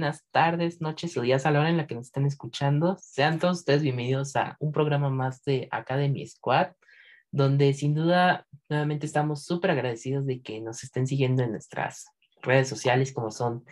buenas 0.00 0.24
tardes, 0.30 0.80
noches 0.80 1.14
o 1.18 1.20
días 1.20 1.44
a 1.44 1.50
la 1.50 1.60
hora 1.60 1.68
en 1.68 1.76
la 1.76 1.86
que 1.86 1.94
nos 1.94 2.06
estén 2.06 2.24
escuchando. 2.24 2.96
Sean 3.02 3.38
todos 3.38 3.58
ustedes 3.58 3.82
bienvenidos 3.82 4.34
a 4.34 4.56
un 4.58 4.72
programa 4.72 5.10
más 5.10 5.44
de 5.44 5.68
Academy 5.70 6.26
Squad, 6.26 6.68
donde 7.30 7.74
sin 7.74 7.94
duda 7.94 8.46
nuevamente 8.70 9.04
estamos 9.04 9.44
súper 9.44 9.72
agradecidos 9.72 10.24
de 10.24 10.40
que 10.40 10.62
nos 10.62 10.84
estén 10.84 11.06
siguiendo 11.06 11.42
en 11.42 11.50
nuestras 11.50 12.06
redes 12.40 12.66
sociales 12.66 13.12
como 13.12 13.30
son 13.30 13.62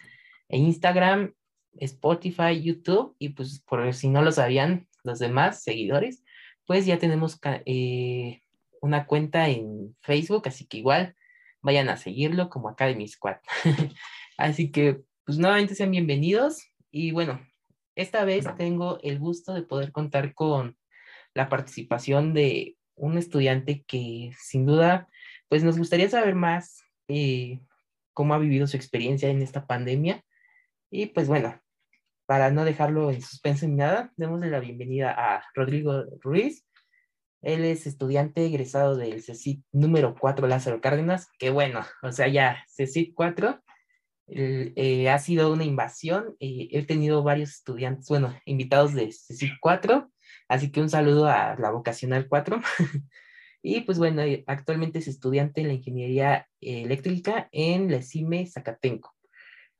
Instagram, 0.50 1.32
Spotify, 1.78 2.60
YouTube 2.62 3.16
y 3.18 3.30
pues 3.30 3.62
por 3.66 3.94
si 3.94 4.10
no 4.10 4.20
lo 4.20 4.30
sabían 4.30 4.86
los 5.04 5.20
demás 5.20 5.62
seguidores, 5.62 6.22
pues 6.66 6.84
ya 6.84 6.98
tenemos 6.98 7.40
eh, 7.64 8.42
una 8.82 9.06
cuenta 9.06 9.48
en 9.48 9.96
Facebook, 10.02 10.46
así 10.46 10.66
que 10.66 10.76
igual 10.76 11.16
vayan 11.62 11.88
a 11.88 11.96
seguirlo 11.96 12.50
como 12.50 12.68
Academy 12.68 13.08
Squad. 13.08 13.38
así 14.36 14.70
que 14.70 15.07
pues 15.28 15.36
nuevamente 15.38 15.74
sean 15.74 15.90
bienvenidos 15.90 16.72
y 16.90 17.10
bueno, 17.10 17.38
esta 17.96 18.24
vez 18.24 18.46
tengo 18.56 18.98
el 19.02 19.18
gusto 19.18 19.52
de 19.52 19.62
poder 19.62 19.92
contar 19.92 20.32
con 20.32 20.78
la 21.34 21.50
participación 21.50 22.32
de 22.32 22.78
un 22.94 23.18
estudiante 23.18 23.84
que 23.86 24.30
sin 24.40 24.64
duda, 24.64 25.06
pues 25.50 25.62
nos 25.62 25.76
gustaría 25.76 26.08
saber 26.08 26.34
más 26.34 26.82
eh, 27.08 27.60
cómo 28.14 28.32
ha 28.32 28.38
vivido 28.38 28.66
su 28.66 28.78
experiencia 28.78 29.28
en 29.28 29.42
esta 29.42 29.66
pandemia. 29.66 30.24
Y 30.90 31.08
pues 31.08 31.28
bueno, 31.28 31.60
para 32.24 32.50
no 32.50 32.64
dejarlo 32.64 33.10
en 33.10 33.20
suspenso 33.20 33.68
ni 33.68 33.74
nada, 33.74 34.10
démosle 34.16 34.48
la 34.48 34.60
bienvenida 34.60 35.10
a 35.10 35.44
Rodrigo 35.52 36.06
Ruiz. 36.22 36.64
Él 37.42 37.66
es 37.66 37.86
estudiante 37.86 38.46
egresado 38.46 38.96
del 38.96 39.22
CECIT 39.22 39.62
número 39.72 40.14
4 40.18 40.48
Lázaro 40.48 40.80
Cárdenas, 40.80 41.28
que 41.38 41.50
bueno, 41.50 41.82
o 42.02 42.12
sea, 42.12 42.28
ya 42.28 42.64
CECIT 42.74 43.12
4 43.14 43.62
eh, 44.30 45.08
ha 45.08 45.18
sido 45.18 45.52
una 45.52 45.64
invasión. 45.64 46.36
Eh, 46.40 46.68
he 46.72 46.84
tenido 46.84 47.22
varios 47.22 47.50
estudiantes, 47.50 48.08
bueno, 48.08 48.34
invitados 48.44 48.94
de 48.94 49.10
CIC 49.10 49.54
4, 49.60 50.10
así 50.48 50.70
que 50.70 50.80
un 50.80 50.90
saludo 50.90 51.26
a 51.26 51.56
la 51.56 51.70
vocacional 51.70 52.28
4. 52.28 52.60
y 53.62 53.80
pues 53.82 53.98
bueno, 53.98 54.22
eh, 54.22 54.44
actualmente 54.46 54.98
es 54.98 55.08
estudiante 55.08 55.60
en 55.60 55.68
la 55.68 55.74
ingeniería 55.74 56.48
eléctrica 56.60 57.48
en 57.52 57.90
la 57.90 58.02
CIME 58.02 58.46
Zacatenco. 58.46 59.14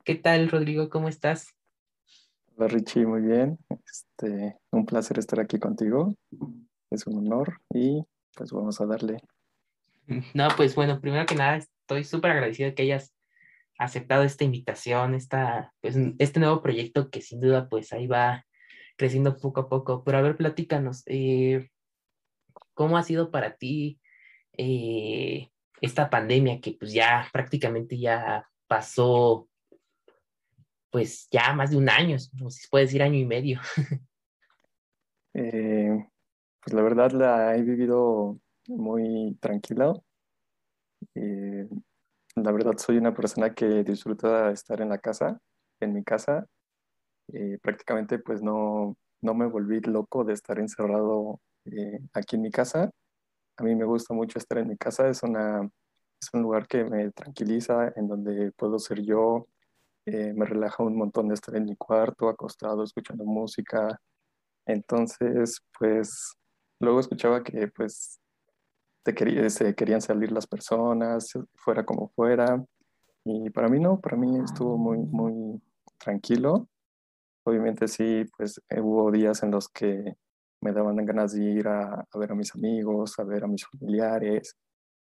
¿Qué 0.05 0.15
tal, 0.15 0.49
Rodrigo? 0.49 0.89
¿Cómo 0.89 1.09
estás? 1.09 1.55
Hola, 2.57 2.69
Richie, 2.69 3.07
muy 3.07 3.21
bien. 3.21 3.59
Este, 3.69 4.57
un 4.73 4.87
placer 4.87 5.19
estar 5.19 5.39
aquí 5.41 5.59
contigo. 5.59 6.15
Es 6.91 7.07
un 7.07 7.19
honor 7.19 7.61
y 7.73 8.03
pues 8.35 8.51
vamos 8.51 8.81
a 8.81 8.87
darle. 8.87 9.19
No, 10.33 10.49
pues 10.57 10.75
bueno, 10.75 11.01
primero 11.01 11.27
que 11.27 11.35
nada, 11.35 11.57
estoy 11.57 12.05
súper 12.05 12.31
agradecido 12.31 12.71
de 12.71 12.75
que 12.75 12.85
hayas 12.85 13.13
aceptado 13.79 14.25
esta 14.25 14.45
invitación, 14.45 15.15
esta, 15.15 15.73
pues, 15.81 15.97
este 16.19 16.41
nuevo 16.41 16.61
proyecto 16.63 17.11
que 17.11 17.23
sin 17.23 17.41
duda 17.41 17.69
pues 17.69 17.93
ahí 17.93 18.07
va 18.07 18.45
creciendo 18.97 19.39
poco 19.39 19.61
a 19.61 19.69
poco. 19.69 20.05
Pero 20.05 20.19
a 20.19 20.23
ver, 20.23 20.37
platícanos, 20.37 21.05
eh, 21.07 21.71
¿cómo 22.75 22.99
ha 22.99 23.03
sido 23.05 23.31
para 23.31 23.57
ti 23.57 24.01
eh, 24.57 25.51
esta 25.81 26.11
pandemia 26.11 26.61
que 26.61 26.73
pues 26.79 26.93
ya 26.93 27.29
prácticamente 27.33 27.99
ya 27.99 28.49
pasó 28.67 29.49
pues 30.91 31.29
ya 31.31 31.53
más 31.53 31.71
de 31.71 31.77
un 31.77 31.89
año, 31.89 32.17
no 32.35 32.51
sé 32.51 32.63
si 32.63 32.69
puede 32.69 32.87
decir 32.87 33.03
año 33.03 33.19
y 33.19 33.25
medio? 33.25 33.61
Eh, 35.35 36.05
pues 36.65 36.75
la 36.75 36.83
verdad 36.83 37.13
la 37.13 37.55
he 37.55 37.63
vivido 37.63 38.41
muy 38.67 39.37
tranquila. 39.41 39.95
La 42.43 42.53
verdad 42.53 42.77
soy 42.77 42.99
una 42.99 43.15
persona 43.15 43.53
que 43.55 43.83
disfruta 43.83 44.51
estar 44.53 44.81
en 44.81 44.91
la 44.91 44.99
casa, 44.99 45.41
en 45.81 45.93
mi 45.93 46.05
casa. 46.05 46.47
Eh, 47.33 47.59
prácticamente 47.63 48.19
pues 48.19 48.43
no, 48.43 48.97
no 49.23 49.35
me 49.35 49.47
volví 49.47 49.81
loco 49.81 50.25
de 50.25 50.35
estar 50.35 50.59
encerrado 50.59 51.41
eh, 51.67 52.01
aquí 52.15 52.37
en 52.37 52.43
mi 52.43 52.51
casa. 52.51 52.91
A 53.57 53.63
mí 53.65 53.75
me 53.75 53.85
gusta 53.85 54.15
mucho 54.15 54.39
estar 54.39 54.59
en 54.59 54.69
mi 54.69 54.77
casa, 54.77 55.09
es, 55.09 55.23
una, 55.23 55.69
es 56.21 56.29
un 56.33 56.43
lugar 56.43 56.69
que 56.69 56.85
me 56.85 57.11
tranquiliza, 57.13 57.93
en 57.97 58.09
donde 58.09 58.53
puedo 58.53 58.79
ser 58.79 59.03
yo. 59.03 59.49
Eh, 60.07 60.33
me 60.35 60.47
relaja 60.47 60.83
un 60.83 60.97
montón 60.97 61.29
de 61.29 61.35
estar 61.35 61.57
en 61.57 61.65
mi 61.67 61.77
cuarto, 61.77 62.29
acostado, 62.29 62.85
escuchando 62.85 63.25
música. 63.25 64.01
Entonces, 64.67 65.61
pues 65.79 66.35
luego 66.81 67.01
escuchaba 67.01 67.43
que 67.43 67.69
pues 67.69 68.21
se 69.05 69.75
querían 69.75 70.01
salir 70.01 70.33
las 70.33 70.47
personas, 70.47 71.33
fuera 71.55 71.85
como 71.85 72.09
fuera. 72.11 72.65
Y 73.25 73.51
para 73.51 73.69
mí 73.69 73.81
no, 73.81 74.01
para 74.01 74.17
mí 74.17 74.39
estuvo 74.43 74.77
muy, 74.77 74.99
muy 74.99 75.61
tranquilo. 75.99 76.69
Obviamente 77.45 77.89
sí, 77.89 78.25
pues 78.37 78.61
eh, 78.69 78.81
hubo 78.81 79.11
días 79.11 79.43
en 79.43 79.51
los 79.51 79.69
que 79.69 80.17
me 80.61 80.73
daban 80.73 80.97
ganas 80.97 81.33
de 81.33 81.45
ir 81.45 81.69
a, 81.69 82.05
ver 82.15 82.33
a 82.33 82.35
mis 82.35 82.55
amigos, 82.55 83.19
a 83.19 83.25
ver 83.25 83.45
a 83.45 83.47
mis 83.47 83.67
familiares, 83.67 84.57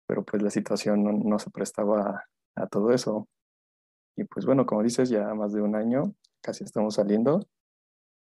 pero 0.07 0.25
pues 0.25 0.43
la 0.43 0.51
situación 0.51 1.03
no, 1.05 1.13
no 1.13 1.39
se 1.39 1.51
prestaba 1.51 2.25
a 2.57 2.67
todo 2.67 2.93
eso. 2.93 3.29
Y 4.17 4.25
pues 4.25 4.47
bueno, 4.47 4.67
como 4.67 4.83
dices, 4.83 5.09
ya 5.09 5.35
más 5.35 5.53
de 5.53 5.63
un 5.63 5.77
año, 5.77 6.15
casi 6.43 6.65
estamos 6.65 6.95
saliendo. 6.95 7.41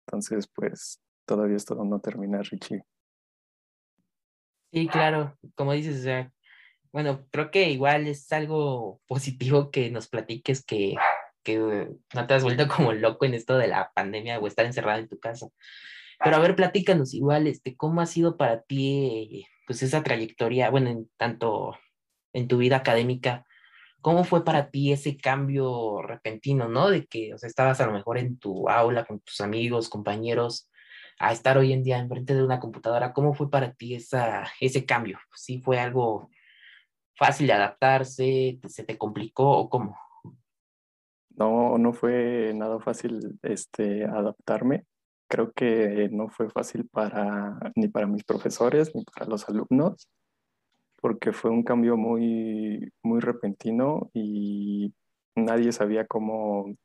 Entonces, 0.08 0.48
pues 0.48 1.00
todavía 1.26 1.58
esto 1.58 1.76
no 1.84 2.00
termina, 2.00 2.42
Richie. 2.42 2.84
Sí, 4.74 4.88
claro, 4.88 5.38
como 5.54 5.74
dices, 5.74 6.00
o 6.00 6.04
sea, 6.04 6.32
bueno, 6.92 7.28
creo 7.32 7.52
que 7.52 7.70
igual 7.70 8.08
es 8.08 8.32
algo 8.32 9.02
positivo 9.08 9.70
que 9.72 9.92
nos 9.92 10.08
platiques 10.10 10.66
que, 10.66 10.96
que 11.44 11.90
no 12.14 12.28
te 12.28 12.34
has 12.34 12.44
vuelto 12.44 12.68
como 12.70 12.94
loco 12.94 13.26
en 13.26 13.36
esto 13.36 13.58
de 13.58 13.68
la 13.68 13.92
pandemia 13.94 14.40
o 14.40 14.48
estar 14.48 14.66
encerrado 14.66 15.00
en 15.00 15.10
tu 15.10 15.20
casa. 15.20 15.48
Pero 16.24 16.38
a 16.38 16.40
ver, 16.40 16.56
platícanos 16.56 17.14
igual, 17.14 17.48
este, 17.48 17.76
¿cómo 17.76 18.02
ha 18.02 18.08
sido 18.08 18.38
para 18.38 18.64
ti, 18.64 19.46
pues, 19.68 19.84
esa 19.84 20.04
trayectoria, 20.04 20.72
bueno, 20.72 20.90
en 20.90 21.10
tanto 21.18 21.78
en 22.34 22.48
tu 22.48 22.58
vida 22.58 22.78
académica, 22.78 23.46
¿cómo 24.02 24.24
fue 24.24 24.46
para 24.46 24.72
ti 24.72 24.92
ese 24.94 25.18
cambio 25.18 26.02
repentino, 26.02 26.68
no? 26.70 26.90
De 26.90 27.06
que, 27.08 27.34
o 27.34 27.38
sea, 27.38 27.48
estabas 27.48 27.82
a 27.82 27.88
lo 27.88 27.94
mejor 27.94 28.18
en 28.18 28.40
tu 28.40 28.70
aula 28.70 29.06
con 29.06 29.20
tus 29.22 29.42
amigos, 29.42 29.90
compañeros, 29.90 30.70
a 31.20 31.32
estar 31.32 31.58
hoy 31.58 31.74
en 31.74 31.84
día 31.84 32.00
enfrente 32.00 32.36
de 32.36 32.44
una 32.44 32.60
computadora. 32.60 33.14
¿Cómo 33.14 33.34
fue 33.34 33.50
para 33.50 33.74
ti 33.74 33.96
esa, 33.96 34.46
ese 34.60 34.86
cambio? 34.86 35.20
¿Sí 35.36 35.60
fue 35.60 35.80
algo 35.80 36.30
fácil 37.16 37.48
de 37.48 37.54
adaptarse? 37.54 38.60
¿Se 38.68 38.84
te 38.84 38.98
complicó 38.98 39.58
o 39.58 39.70
cómo? 39.70 39.98
No, 41.36 41.78
no 41.78 41.94
fue 41.94 42.54
nada 42.56 42.80
fácil 42.80 43.40
este, 43.42 44.06
adaptarme. 44.06 44.86
Creo 45.28 45.52
que 45.52 46.10
no 46.12 46.30
fue 46.30 46.50
fácil 46.50 46.88
para, 46.90 47.58
ni 47.76 47.88
para 47.88 48.06
mis 48.06 48.24
profesores 48.24 48.94
ni 48.94 49.04
para 49.04 49.26
los 49.26 49.48
alumnos, 49.50 50.08
porque 51.02 51.34
fue 51.34 51.50
un 51.50 51.64
cambio 51.64 51.98
muy, 51.98 52.92
muy 53.02 53.20
repentino 53.20 54.12
y 54.14 54.94
nadie 55.36 55.72
sabía 55.72 56.06
cómo 56.06 56.76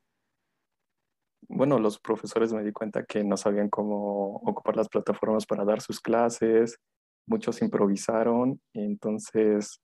bueno, 1.49 1.79
los 1.79 1.99
profesores 1.99 2.53
me 2.53 2.63
di 2.63 2.71
cuenta 2.71 3.03
que 3.03 3.23
no 3.23 3.35
sabían 3.35 3.69
cómo 3.69 4.35
ocupar 4.37 4.77
las 4.77 4.87
plataformas 4.87 5.45
para 5.45 5.65
dar 5.65 5.81
sus 5.81 5.99
clases, 5.99 6.79
muchos 7.27 7.61
improvisaron, 7.61 8.61
entonces, 8.73 9.81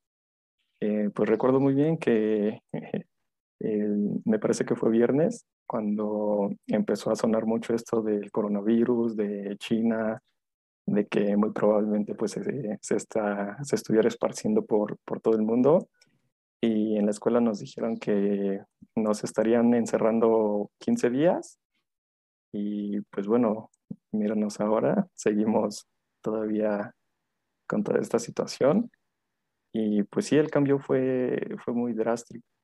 eh, 0.79 1.09
pues 1.13 1.29
recuerdo 1.29 1.59
muy 1.59 1.73
bien 1.73 1.97
que 1.97 2.61
me 3.59 4.39
parece 4.39 4.65
que 4.65 4.75
fue 4.75 4.91
viernes 4.91 5.45
cuando 5.67 6.51
empezó 6.67 7.11
a 7.11 7.15
sonar 7.15 7.45
mucho 7.45 7.73
esto 7.73 8.01
del 8.01 8.31
coronavirus, 8.31 9.15
de 9.15 9.55
China, 9.57 10.21
de 10.85 11.07
que 11.07 11.35
muy 11.35 11.51
probablemente 11.51 12.13
pues 12.13 12.31
se, 12.31 12.77
se, 12.81 12.95
está, 12.95 13.57
se 13.63 13.75
estuviera 13.75 14.07
esparciendo 14.07 14.63
por, 14.65 14.97
por 15.03 15.19
todo 15.19 15.35
el 15.35 15.41
mundo. 15.41 15.87
Y 16.61 16.97
en 16.97 17.05
la 17.05 17.11
escuela 17.11 17.41
nos 17.41 17.59
dijeron 17.59 17.97
que 17.97 18.61
nos 18.95 19.23
estarían 19.23 19.73
encerrando 19.73 20.71
15 20.79 21.09
días 21.09 21.59
y 22.53 23.01
pues 23.11 23.27
bueno, 23.27 23.69
míranos 24.11 24.59
ahora, 24.59 25.07
seguimos 25.13 25.87
todavía 26.21 26.93
con 27.67 27.83
toda 27.83 27.99
esta 27.99 28.19
situación 28.19 28.89
y 29.73 30.03
pues 30.03 30.27
sí, 30.27 30.37
el 30.37 30.49
cambio 30.49 30.79
fue, 30.79 31.37
fue 31.65 31.73
muy 31.73 31.93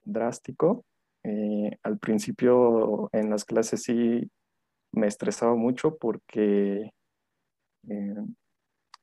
drástico. 0.06 0.86
Eh, 1.24 1.78
al 1.83 2.00
principio 2.00 3.10
en 3.12 3.30
las 3.30 3.44
clases 3.44 3.83
sí 3.83 4.31
me 4.94 5.07
estresaba 5.07 5.56
mucho 5.56 5.98
porque 5.98 6.92
eh, 7.89 8.16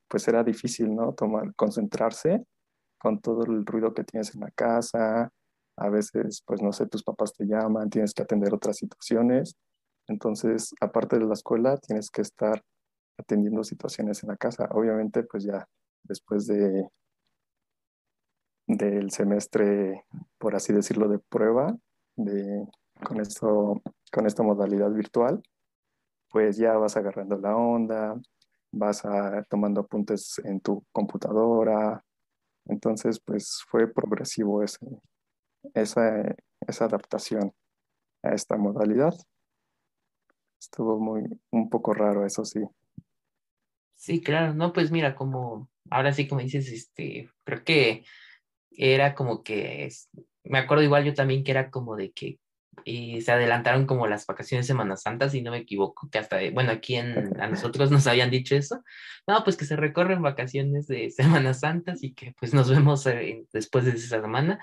pues 0.08 0.26
era 0.26 0.42
difícil, 0.42 0.94
¿no? 0.94 1.12
Tomar, 1.12 1.54
concentrarse 1.54 2.44
con 2.98 3.20
todo 3.20 3.44
el 3.44 3.66
ruido 3.66 3.92
que 3.92 4.04
tienes 4.04 4.34
en 4.34 4.40
la 4.40 4.50
casa, 4.52 5.30
a 5.78 5.88
veces, 5.88 6.42
pues 6.46 6.62
no 6.62 6.72
sé, 6.72 6.86
tus 6.86 7.02
papás 7.02 7.32
te 7.34 7.44
llaman, 7.46 7.90
tienes 7.90 8.14
que 8.14 8.22
atender 8.22 8.54
otras 8.54 8.76
situaciones. 8.76 9.56
Entonces, 10.08 10.75
aparte 10.80 11.19
de 11.19 11.26
la 11.26 11.34
escuela, 11.34 11.76
tienes 11.76 12.10
que 12.10 12.22
estar 12.22 12.62
atendiendo 13.19 13.64
situaciones 13.64 14.22
en 14.22 14.30
la 14.30 14.36
casa. 14.36 14.69
Obviamente, 14.72 15.22
pues 15.25 15.44
ya 15.44 15.66
después 16.04 16.46
de 16.46 16.88
del 18.66 19.10
semestre, 19.10 20.04
por 20.36 20.54
así 20.54 20.72
decirlo, 20.75 21.08
de 21.08 21.19
prueba, 21.19 21.75
de, 22.16 22.66
con 23.02 23.20
esto 23.20 23.80
con 24.12 24.26
esta 24.26 24.42
modalidad 24.42 24.90
virtual, 24.90 25.42
pues 26.30 26.56
ya 26.58 26.75
vas 26.76 26.96
agarrando 26.96 27.38
la 27.38 27.56
onda, 27.56 28.20
vas 28.72 29.04
a, 29.04 29.42
tomando 29.44 29.82
apuntes 29.82 30.40
en 30.44 30.60
tu 30.60 30.84
computadora. 30.92 32.04
Entonces, 32.66 33.20
pues 33.20 33.62
fue 33.69 33.88
progresivo 33.88 34.62
ese, 34.62 34.86
esa, 35.74 36.34
esa 36.66 36.84
adaptación 36.84 37.54
a 38.22 38.34
esta 38.34 38.56
modalidad. 38.56 39.14
Estuvo 40.60 40.98
muy, 40.98 41.24
un 41.50 41.70
poco 41.70 41.94
raro, 41.94 42.26
eso 42.26 42.44
sí. 42.44 42.60
Sí, 43.94 44.20
claro, 44.20 44.54
no, 44.54 44.72
pues 44.72 44.90
mira, 44.90 45.14
como 45.14 45.68
ahora 45.90 46.12
sí, 46.12 46.28
como 46.28 46.40
dices, 46.40 46.70
este, 46.70 47.30
creo 47.44 47.64
que 47.64 48.04
era 48.70 49.14
como 49.14 49.42
que, 49.42 49.88
me 50.44 50.58
acuerdo 50.58 50.84
igual 50.84 51.04
yo 51.04 51.14
también 51.14 51.42
que 51.42 51.50
era 51.50 51.70
como 51.70 51.96
de 51.96 52.12
que 52.12 52.38
y 52.84 53.20
se 53.22 53.32
adelantaron 53.32 53.86
como 53.86 54.06
las 54.06 54.26
vacaciones 54.26 54.66
de 54.66 54.72
Semana 54.72 54.96
Santa, 54.96 55.28
si 55.28 55.42
no 55.42 55.50
me 55.50 55.58
equivoco, 55.58 56.08
que 56.10 56.18
hasta, 56.18 56.38
bueno, 56.52 56.72
aquí 56.72 56.96
en, 56.96 57.40
a 57.40 57.46
nosotros 57.48 57.90
nos 57.90 58.06
habían 58.06 58.30
dicho 58.30 58.54
eso. 58.54 58.82
No, 59.26 59.42
pues 59.44 59.56
que 59.56 59.64
se 59.64 59.76
recorren 59.76 60.22
vacaciones 60.22 60.86
de 60.86 61.10
Semana 61.50 61.54
Santa 61.54 61.94
y 62.00 62.14
que 62.14 62.34
pues 62.38 62.54
nos 62.54 62.70
vemos 62.70 63.06
eh, 63.06 63.44
después 63.52 63.84
de 63.84 63.92
esa 63.92 64.20
semana. 64.20 64.58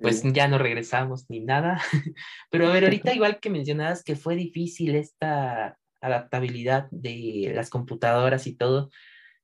Pues 0.00 0.22
ya 0.22 0.46
no 0.46 0.58
regresamos 0.58 1.24
ni 1.28 1.40
nada. 1.40 1.80
Pero 2.50 2.68
a 2.68 2.72
ver, 2.72 2.84
ahorita 2.84 3.14
igual 3.14 3.40
que 3.40 3.50
mencionabas 3.50 4.04
que 4.04 4.16
fue 4.16 4.36
difícil 4.36 4.94
esta 4.94 5.78
adaptabilidad 6.00 6.88
de 6.90 7.52
las 7.54 7.70
computadoras 7.70 8.46
y 8.46 8.54
todo, 8.54 8.90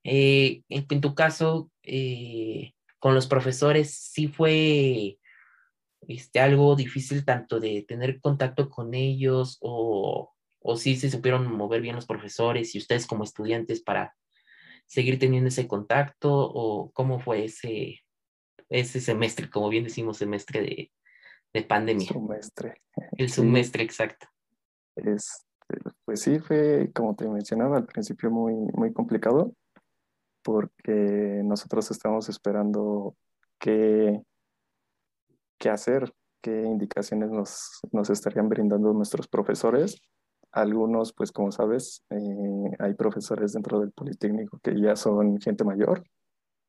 eh, 0.04 0.62
en, 0.68 1.00
tu 1.00 1.14
caso, 1.14 1.70
eh, 1.82 2.72
con 2.98 3.14
los 3.14 3.26
profesores, 3.26 3.94
sí 3.94 4.28
fue 4.28 5.18
este, 6.08 6.40
algo 6.40 6.76
difícil 6.76 7.24
tanto 7.24 7.60
de 7.60 7.84
tener 7.86 8.20
contacto 8.20 8.68
con 8.68 8.94
ellos 8.94 9.58
o, 9.60 10.32
o 10.60 10.76
si 10.76 10.96
se 10.96 11.10
supieron 11.10 11.50
mover 11.50 11.80
bien 11.80 11.96
los 11.96 12.06
profesores 12.06 12.74
y 12.74 12.78
ustedes 12.78 13.06
como 13.06 13.24
estudiantes 13.24 13.82
para 13.82 14.14
seguir 14.86 15.18
teniendo 15.18 15.48
ese 15.48 15.66
contacto 15.66 16.30
o 16.32 16.90
cómo 16.92 17.18
fue 17.20 17.44
ese, 17.44 18.01
ese 18.72 19.00
semestre, 19.00 19.50
como 19.50 19.68
bien 19.68 19.84
decimos, 19.84 20.16
semestre 20.16 20.60
de, 20.62 20.92
de 21.52 21.62
pandemia. 21.62 22.08
Semestre. 22.08 22.82
El 23.12 23.30
semestre, 23.30 23.82
exacto. 23.82 24.26
Es, 24.96 25.46
pues 26.04 26.20
sí, 26.20 26.38
fue, 26.38 26.90
como 26.94 27.14
te 27.14 27.28
mencionaba 27.28 27.76
al 27.76 27.86
principio, 27.86 28.30
muy, 28.30 28.54
muy 28.74 28.92
complicado 28.92 29.54
porque 30.42 31.40
nosotros 31.44 31.90
estamos 31.90 32.28
esperando 32.28 33.14
que 33.58 34.20
qué 35.58 35.70
hacer, 35.70 36.12
qué 36.40 36.62
indicaciones 36.62 37.30
nos, 37.30 37.80
nos 37.92 38.10
estarían 38.10 38.48
brindando 38.48 38.92
nuestros 38.92 39.28
profesores. 39.28 40.02
Algunos, 40.50 41.12
pues 41.12 41.30
como 41.30 41.52
sabes, 41.52 42.04
eh, 42.10 42.76
hay 42.80 42.94
profesores 42.94 43.52
dentro 43.52 43.78
del 43.80 43.92
Politécnico 43.92 44.58
que 44.58 44.78
ya 44.78 44.96
son 44.96 45.40
gente 45.40 45.62
mayor, 45.62 46.02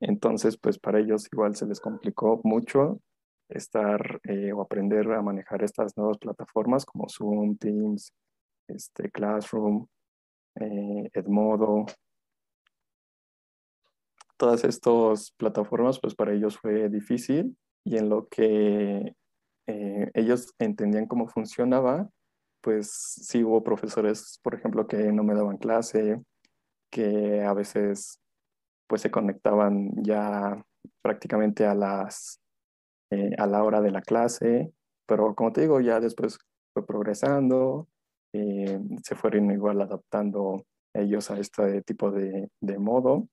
entonces 0.04 0.58
pues 0.58 0.78
para 0.78 1.00
ellos 1.00 1.28
igual 1.32 1.56
se 1.56 1.66
les 1.66 1.80
complicó 1.80 2.42
mucho 2.44 3.00
estar 3.50 4.20
eh, 4.24 4.52
o 4.52 4.62
aprender 4.62 5.10
a 5.12 5.22
manejar 5.22 5.64
estas 5.64 5.96
nuevas 5.98 6.18
plataformas 6.18 6.86
como 6.86 7.08
Zoom, 7.10 7.58
Teams, 7.58 8.14
este, 8.68 9.10
Classroom, 9.12 9.88
eh, 10.56 11.10
Edmodo. 11.14 11.86
Todas 14.38 14.64
estas 14.64 15.32
plataformas 15.38 16.00
pues 16.00 16.16
para 16.16 16.34
ellos 16.34 16.58
fue 16.58 16.90
difícil 16.90 17.56
y 17.86 17.98
en 17.98 18.10
lo 18.10 18.28
que 18.28 19.16
eh, 19.68 20.12
ellos 20.14 20.54
entendían 20.60 21.08
cómo 21.08 21.28
funcionaba, 21.28 22.10
pues 22.62 22.92
sí 22.92 23.44
hubo 23.44 23.64
profesores, 23.64 24.40
por 24.44 24.56
ejemplo, 24.56 24.88
que 24.88 24.98
no 25.12 25.24
me 25.24 25.36
daban 25.36 25.58
clase, 25.58 26.22
que 26.90 27.44
a 27.44 27.54
veces 27.54 28.20
pues 28.94 29.01
se 29.01 29.10
conectaban 29.10 29.90
ya 30.04 30.63
prácticamente 31.01 31.66
a 31.66 31.74
las 31.74 32.40
eh, 33.10 33.31
a 33.40 33.48
la 33.48 33.63
hora 33.63 33.81
de 33.81 33.90
la 33.90 34.04
clase, 34.04 34.72
pero 35.07 35.34
como 35.34 35.51
te 35.51 35.62
digo, 35.62 35.81
ya 35.81 36.00
después 36.00 36.38
fue 36.75 36.86
progresando, 36.86 37.88
eh, 38.36 38.80
se 39.04 39.16
fueron 39.16 39.50
igual 39.50 39.81
adaptando 39.81 40.68
ellos 40.94 41.31
a 41.31 41.40
este 41.40 41.81
tipo 41.81 42.12
de, 42.12 42.51
de 42.62 42.78
modo 42.78 43.28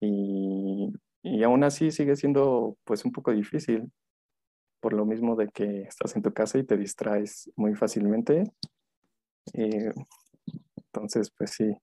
y 0.00 0.92
y 1.22 1.44
aún 1.44 1.62
así 1.62 1.92
sigue 1.92 2.16
siendo 2.16 2.76
pues 2.82 3.04
un 3.04 3.12
poco 3.12 3.30
difícil, 3.30 3.92
por 4.80 4.92
lo 4.92 5.06
mismo 5.06 5.36
de 5.36 5.50
que 5.50 5.82
estás 5.82 6.16
en 6.16 6.22
tu 6.22 6.32
casa 6.32 6.58
y 6.58 6.64
te 6.64 6.76
distraes 6.76 7.48
muy 7.54 7.76
fácilmente. 7.76 8.42
Eh, 9.52 9.92
entonces, 10.76 11.30
pues 11.30 11.52
sí. 11.52 11.76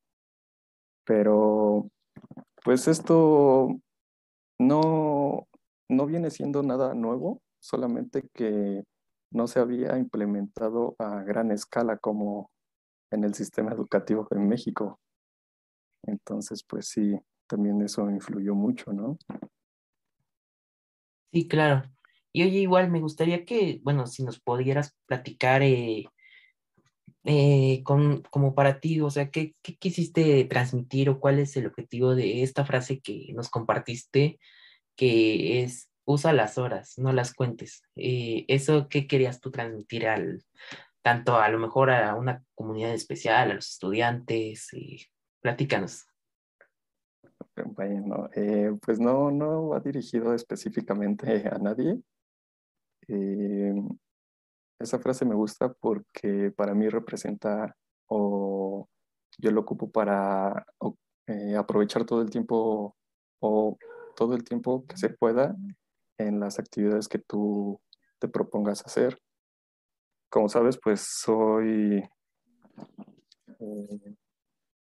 Pero 1.06 1.89
pues 2.68 2.90
esto 2.90 3.80
no, 4.60 5.48
no 5.88 6.06
viene 6.06 6.30
siendo 6.30 6.64
nada 6.64 6.94
nuevo, 6.96 7.42
solamente 7.62 8.28
que 8.34 8.84
no 9.31 9.48
se 9.48 9.62
había 9.62 9.98
implementado 9.98 10.94
a 11.00 11.24
gran 11.24 11.52
escala 11.52 11.96
como 11.98 12.52
en 13.10 13.24
el 13.24 13.36
sistema 13.36 13.72
educativo 13.72 14.28
en 14.31 14.50
México. 14.50 15.00
Entonces, 16.04 16.62
pues 16.68 16.90
sí, 16.90 17.18
también 17.48 17.81
eso 17.84 18.10
influyó 18.10 18.54
mucho, 18.54 18.92
¿no? 18.92 19.18
Sí, 21.31 21.48
claro. 21.48 21.90
Y 22.34 22.44
oye, 22.44 22.60
igual 22.60 22.92
me 22.92 23.00
gustaría 23.00 23.46
que, 23.46 23.80
bueno, 23.81 24.08
si 24.08 24.25
nos 24.25 24.42
pudieras 24.42 24.94
platicar 25.06 25.62
eh, 25.64 26.04
eh, 27.29 27.81
con, 27.83 28.21
como 28.31 28.56
para 28.56 28.79
ti, 28.79 29.01
o 29.01 29.09
sea, 29.09 29.29
¿qué, 29.29 29.53
¿qué, 29.62 29.75
quisiste 29.75 30.45
transmitir 30.45 31.09
o 31.09 31.19
cuál 31.19 31.39
es 31.39 31.57
el 31.57 31.68
objetivo 31.68 32.15
de 32.15 32.41
esta 32.41 32.63
frase 32.63 33.01
que 33.01 33.33
nos 33.35 33.50
compartiste, 33.50 34.39
que 34.95 35.62
es, 35.62 35.89
usa 36.06 36.31
las 36.31 36.57
horas, 36.57 36.94
no 36.97 37.12
las 37.12 37.33
cuentes? 37.33 37.83
Eh, 37.97 38.45
¿Eso 38.47 38.88
qué 38.88 39.07
querías 39.07 39.41
tú 39.41 39.51
transmitir 39.51 40.07
al, 40.07 40.45
tanto 41.01 41.35
a 41.35 41.50
lo 41.50 41.59
mejor 41.59 41.91
a 41.91 42.15
una 42.15 42.45
comunidad 42.56 42.94
especial, 42.94 43.51
a 43.51 43.56
los 43.56 43.71
estudiantes? 43.71 44.69
platícanos. 45.41 46.07
Bueno, 47.75 48.30
eh, 48.35 48.71
pues 48.81 49.02
no, 49.02 49.31
no 49.31 49.68
va 49.68 49.81
dirigido 49.81 50.33
específicamente 50.33 51.45
a 51.52 51.57
nadie. 51.57 51.99
Eh, 53.09 53.73
esa 54.80 55.00
frase 55.00 55.26
me 55.26 55.36
gusta 55.36 55.74
porque 55.74 56.52
para 56.56 56.74
mí 56.74 56.88
representa 56.90 57.76
o 58.07 58.88
yo 59.38 59.52
lo 59.52 59.62
ocupo 59.62 59.92
para 59.92 60.66
eh, 61.28 61.56
aprovechar 61.56 62.06
todo 62.06 62.22
el 62.22 62.30
tiempo 62.30 62.96
o 63.40 63.78
todo 64.16 64.36
el 64.36 64.44
tiempo 64.44 64.86
que 64.88 64.98
se 64.98 65.10
pueda 65.10 65.56
en 66.18 66.40
las 66.40 66.60
actividades 66.60 67.07
que 67.07 67.19
tú 67.19 67.80
te 68.19 68.28
propongas 68.28 68.84
hacer. 68.86 69.19
Como 70.30 70.50
sabes, 70.50 70.80
pues 70.81 71.02
soy 71.02 72.04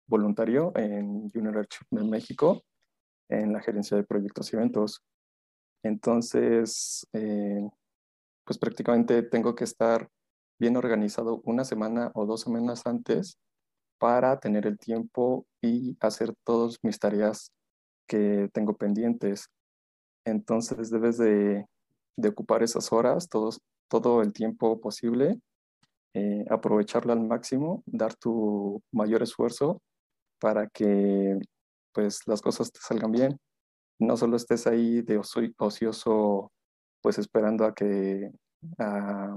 voluntario 0.07 0.73
en 0.77 1.31
Junior 1.31 1.67
de 1.91 2.05
México, 2.05 2.63
en 3.29 3.53
la 3.53 3.61
gerencia 3.61 3.97
de 3.97 4.05
proyectos 4.05 4.53
y 4.53 4.57
eventos. 4.57 5.03
Entonces, 5.83 7.07
eh, 7.13 7.69
pues 8.53 8.59
prácticamente 8.59 9.23
tengo 9.23 9.55
que 9.55 9.65
estar 9.65 10.11
bien 10.61 10.77
organizado 10.77 11.41
una 11.47 11.65
semana 11.65 12.11
o 12.13 12.27
dos 12.27 12.43
semanas 12.43 12.83
antes 12.85 13.39
para 13.99 14.39
tener 14.41 14.67
el 14.67 14.79
tiempo 14.79 15.47
y 15.63 15.97
hacer 16.01 16.35
todas 16.45 16.77
mis 16.83 16.99
tareas 16.99 17.51
que 18.07 18.51
tengo 18.53 18.77
pendientes. 18.77 19.49
Entonces 20.27 20.91
debes 20.91 21.17
de, 21.17 21.65
ocupar 22.29 22.63
esas 22.63 22.93
horas, 22.93 23.27
todos, 23.31 23.59
todo 23.89 24.21
el 24.21 24.35
tiempo 24.35 24.79
posible, 24.83 25.41
eh, 26.13 26.45
aprovecharlo 26.51 27.15
al 27.15 27.27
máximo, 27.27 27.83
dar 27.87 28.15
tu 28.17 28.83
mayor 28.93 29.23
esfuerzo 29.23 29.81
para 30.39 30.69
que 30.69 31.39
pues 31.95 32.21
las 32.27 32.43
cosas 32.43 32.71
te 32.71 32.81
salgan 32.83 33.13
bien. 33.13 33.39
No 33.99 34.19
solo 34.19 34.37
estés 34.37 34.67
ahí 34.67 35.01
de 35.01 35.17
ocioso 35.17 36.53
pues 37.03 37.19
esperando 37.19 37.65
a 37.67 37.75
que, 37.75 38.31
a, 38.79 39.37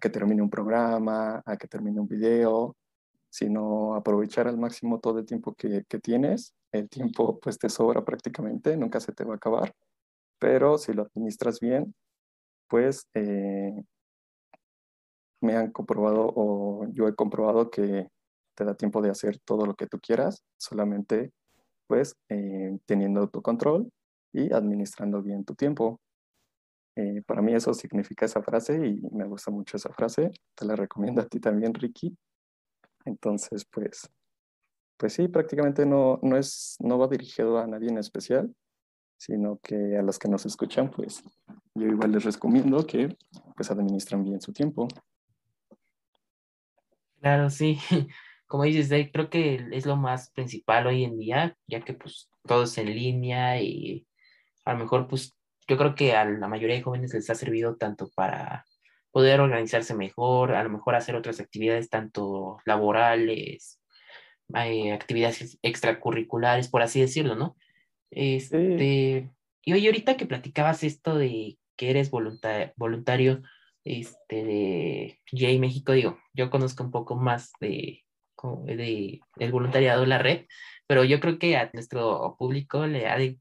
que 0.00 0.10
termine 0.10 0.42
un 0.42 0.50
programa, 0.50 1.42
a 1.44 1.56
que 1.56 1.68
termine 1.68 2.00
un 2.00 2.08
video, 2.08 2.76
sino 3.30 3.94
aprovechar 3.94 4.48
al 4.48 4.58
máximo 4.58 5.00
todo 5.00 5.18
el 5.20 5.26
tiempo 5.26 5.54
que, 5.54 5.84
tienes. 6.02 6.54
El 6.72 6.88
tiempo 6.88 7.38
pues 7.40 7.58
te 7.58 7.68
sobra 7.68 8.04
prácticamente, 8.04 8.76
nunca 8.76 9.00
se 9.00 9.12
te 9.12 9.24
va 9.24 9.34
a 9.34 9.36
acabar, 9.36 9.74
pero 10.38 10.78
si 10.78 10.92
lo 10.92 11.02
administras 11.02 11.60
bien, 11.60 11.94
pues 12.68 13.08
eh, 13.14 13.82
me 15.40 15.56
han 15.56 15.70
comprobado 15.72 16.32
o 16.34 16.86
yo 16.92 17.08
he 17.08 17.14
comprobado 17.14 17.70
que 17.70 18.08
te 18.54 18.64
da 18.64 18.74
tiempo 18.74 19.00
de 19.02 19.10
hacer 19.10 19.38
todo 19.44 19.66
lo 19.66 19.74
que 19.74 19.86
tú 19.86 19.98
quieras, 20.00 20.42
solamente 20.58 21.32
pues 21.86 22.16
eh, 22.28 22.78
teniendo 22.86 23.28
tu 23.28 23.42
control 23.42 23.90
y 24.32 24.52
administrando 24.52 25.22
bien 25.22 25.44
tu 25.44 25.54
tiempo. 25.54 26.00
Eh, 26.98 27.22
para 27.24 27.40
mí 27.40 27.54
eso 27.54 27.72
significa 27.74 28.26
esa 28.26 28.42
frase 28.42 28.74
y 28.74 29.00
me 29.12 29.24
gusta 29.24 29.52
mucho 29.52 29.76
esa 29.76 29.92
frase. 29.92 30.32
Te 30.56 30.66
la 30.66 30.74
recomiendo 30.74 31.22
a 31.22 31.26
ti 31.26 31.38
también, 31.38 31.72
Ricky. 31.72 32.18
Entonces, 33.04 33.64
pues, 33.70 34.10
pues 34.96 35.12
sí, 35.12 35.28
prácticamente 35.28 35.86
no, 35.86 36.18
no, 36.22 36.36
es, 36.36 36.76
no 36.80 36.98
va 36.98 37.06
dirigido 37.06 37.56
a 37.56 37.68
nadie 37.68 37.88
en 37.90 37.98
especial, 37.98 38.52
sino 39.16 39.60
que 39.62 39.96
a 39.96 40.02
los 40.02 40.18
que 40.18 40.28
nos 40.28 40.44
escuchan, 40.44 40.90
pues 40.90 41.22
yo 41.72 41.86
igual 41.86 42.10
les 42.10 42.24
recomiendo 42.24 42.84
que 42.84 43.16
pues 43.54 43.70
administren 43.70 44.24
bien 44.24 44.40
su 44.40 44.52
tiempo. 44.52 44.88
Claro, 47.20 47.48
sí. 47.48 47.78
Como 48.48 48.64
dices, 48.64 48.88
creo 49.12 49.30
que 49.30 49.68
es 49.70 49.86
lo 49.86 49.94
más 49.94 50.32
principal 50.32 50.88
hoy 50.88 51.04
en 51.04 51.16
día, 51.16 51.56
ya 51.68 51.80
que 51.80 51.94
pues 51.94 52.28
todo 52.44 52.64
es 52.64 52.76
en 52.76 52.92
línea 52.92 53.62
y 53.62 54.04
a 54.64 54.72
lo 54.72 54.80
mejor 54.80 55.06
pues 55.06 55.37
yo 55.68 55.76
creo 55.76 55.94
que 55.94 56.14
a 56.14 56.24
la 56.24 56.48
mayoría 56.48 56.76
de 56.76 56.82
jóvenes 56.82 57.12
les 57.14 57.28
ha 57.30 57.34
servido 57.34 57.76
tanto 57.76 58.10
para 58.14 58.64
poder 59.10 59.40
organizarse 59.40 59.94
mejor, 59.94 60.52
a 60.52 60.62
lo 60.62 60.70
mejor 60.70 60.94
hacer 60.94 61.14
otras 61.14 61.40
actividades 61.40 61.90
tanto 61.90 62.58
laborales, 62.64 63.80
eh, 64.54 64.92
actividades 64.92 65.58
extracurriculares, 65.62 66.68
por 66.68 66.82
así 66.82 67.00
decirlo, 67.00 67.34
¿no? 67.34 67.56
Este, 68.10 69.30
Y 69.62 69.72
oye, 69.72 69.86
ahorita 69.86 70.16
que 70.16 70.26
platicabas 70.26 70.82
esto 70.82 71.16
de 71.16 71.58
que 71.76 71.90
eres 71.90 72.10
voluntario 72.10 73.42
este, 73.84 74.44
de 74.44 75.20
J 75.30 75.58
México, 75.60 75.92
digo, 75.92 76.18
yo 76.32 76.50
conozco 76.50 76.82
un 76.82 76.90
poco 76.90 77.16
más 77.16 77.52
de, 77.60 78.04
de 78.64 79.20
el 79.36 79.52
voluntariado 79.52 80.00
de 80.00 80.06
la 80.06 80.18
red, 80.18 80.46
pero 80.86 81.04
yo 81.04 81.20
creo 81.20 81.38
que 81.38 81.56
a 81.56 81.70
nuestro 81.74 82.36
público 82.38 82.86
le 82.86 83.06
ha 83.06 83.18
de, 83.18 83.38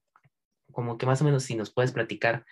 como 0.77 0.99
que 0.99 1.07
más 1.07 1.19
o 1.23 1.25
menos 1.25 1.41
si 1.41 1.55
nos 1.55 1.73
puedes 1.73 1.91
platicar 1.91 2.45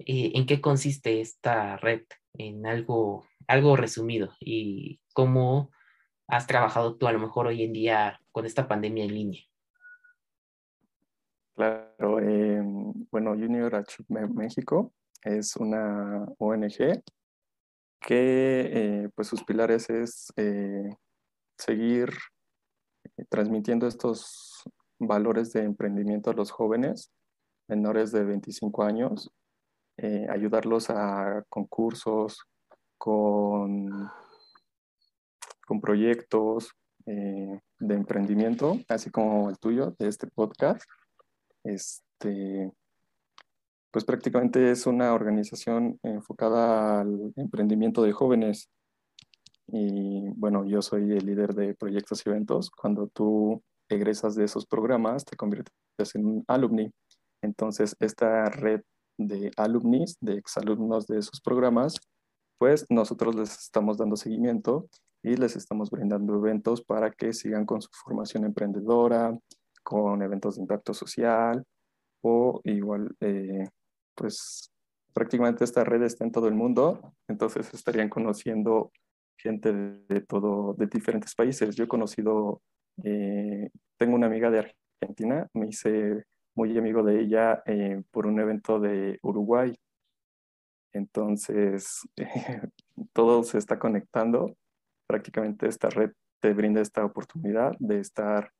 eh, 0.00 0.32
en 0.34 0.44
qué 0.44 0.60
consiste 0.60 1.22
esta 1.22 1.78
red, 1.78 2.02
en 2.34 2.66
algo, 2.66 3.24
algo 3.46 3.76
resumido 3.76 4.34
y 4.40 5.00
cómo 5.14 5.70
has 6.28 6.46
trabajado 6.46 6.98
tú 6.98 7.06
a 7.06 7.12
lo 7.12 7.18
mejor 7.18 7.46
hoy 7.46 7.62
en 7.62 7.72
día 7.72 8.20
con 8.30 8.44
esta 8.44 8.68
pandemia 8.68 9.04
en 9.04 9.14
línea. 9.14 9.40
Claro, 11.54 12.18
em, 12.18 12.92
bueno, 13.10 13.30
Junior 13.30 13.74
Achieve 13.74 14.28
México 14.28 14.92
es 15.22 15.56
una 15.56 16.26
ONG 16.36 17.02
que 18.00 18.70
eh, 18.70 19.08
pues 19.14 19.28
sus 19.28 19.44
pilares 19.44 19.88
es 19.88 20.30
eh, 20.36 20.90
seguir 21.56 22.10
transmitiendo 23.30 23.86
estos 23.86 24.62
valores 24.98 25.54
de 25.54 25.62
emprendimiento 25.62 26.28
a 26.28 26.34
los 26.34 26.50
jóvenes 26.50 27.10
menores 27.68 28.12
de 28.12 28.24
25 28.24 28.82
años, 28.82 29.30
eh, 29.96 30.26
ayudarlos 30.30 30.90
a 30.90 31.44
concursos, 31.48 32.40
con, 32.98 34.08
con 35.66 35.80
proyectos 35.80 36.70
de 37.04 37.94
emprendimiento, 37.94 38.78
así 38.88 39.10
como 39.10 39.50
el 39.50 39.58
tuyo, 39.58 39.96
de 39.98 40.06
este 40.06 40.28
podcast 40.28 40.84
este, 41.64 42.72
pues 43.90 44.04
prácticamente 44.04 44.70
es 44.70 44.86
una 44.86 45.14
organización 45.14 45.98
enfocada 46.02 47.00
al 47.00 47.32
emprendimiento 47.36 48.02
de 48.02 48.12
jóvenes. 48.12 48.68
Y 49.68 50.28
bueno, 50.30 50.64
yo 50.66 50.82
soy 50.82 51.12
el 51.12 51.24
líder 51.26 51.54
de 51.54 51.74
proyectos 51.74 52.24
y 52.24 52.30
eventos. 52.30 52.70
Cuando 52.70 53.08
tú 53.08 53.62
egresas 53.88 54.34
de 54.34 54.44
esos 54.44 54.66
programas, 54.66 55.24
te 55.24 55.36
conviertes 55.36 55.74
en 56.14 56.26
un 56.26 56.44
alumni. 56.48 56.90
Entonces, 57.42 57.96
esta 58.00 58.46
red 58.46 58.82
de 59.18 59.50
alumnis, 59.56 60.16
de 60.20 60.34
exalumnos 60.34 61.06
de 61.06 61.18
esos 61.18 61.40
programas, 61.40 62.00
pues 62.58 62.86
nosotros 62.88 63.34
les 63.34 63.58
estamos 63.58 63.98
dando 63.98 64.16
seguimiento 64.16 64.88
y 65.22 65.36
les 65.36 65.56
estamos 65.56 65.90
brindando 65.90 66.36
eventos 66.36 66.82
para 66.82 67.10
que 67.10 67.32
sigan 67.32 67.66
con 67.66 67.82
su 67.82 67.90
formación 67.92 68.44
emprendedora, 68.44 69.36
con 69.82 70.22
eventos 70.22 70.56
de 70.56 70.62
impacto 70.62 70.94
social 70.94 71.64
o 72.22 72.60
igual, 72.64 73.14
eh, 73.20 73.68
pues 74.14 74.70
prácticamente 75.12 75.64
esta 75.64 75.84
red 75.84 76.02
está 76.02 76.24
en 76.24 76.32
todo 76.32 76.48
el 76.48 76.54
mundo, 76.54 77.14
entonces 77.28 77.72
estarían 77.74 78.08
conociendo 78.08 78.92
gente 79.36 79.72
de, 79.72 80.20
todo, 80.20 80.74
de 80.74 80.86
diferentes 80.86 81.34
países. 81.34 81.74
Yo 81.74 81.84
he 81.84 81.88
conocido, 81.88 82.62
eh, 83.04 83.70
tengo 83.98 84.14
una 84.14 84.26
amiga 84.26 84.50
de 84.50 84.72
Argentina, 85.00 85.48
me 85.52 85.68
hice 85.68 86.24
muy 86.54 86.76
amigo 86.76 87.02
de 87.02 87.20
ella 87.20 87.62
eh, 87.66 88.02
por 88.10 88.26
un 88.26 88.40
evento 88.40 88.80
de 88.80 89.18
Uruguay. 89.22 89.74
Entonces, 90.92 92.06
todo 93.12 93.42
se 93.42 93.58
está 93.58 93.78
conectando. 93.78 94.56
Prácticamente 95.06 95.66
esta 95.68 95.88
red 95.88 96.12
te 96.40 96.52
brinda 96.52 96.80
esta 96.80 97.04
oportunidad 97.04 97.72
de 97.78 98.00
estar 98.00 98.50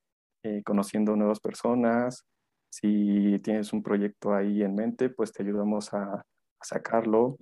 eh, 0.45 0.63
conociendo 0.65 1.17
nuevas 1.17 1.41
personas. 1.41 2.25
Si 2.71 3.39
tienes 3.41 3.73
un 3.73 3.83
proyecto 3.83 4.35
ahí 4.35 4.63
en 4.63 4.75
mente, 4.75 5.11
pues 5.11 5.33
te 5.33 5.43
ayudamos 5.43 5.93
a, 5.93 6.25
sacarlo 6.65 7.37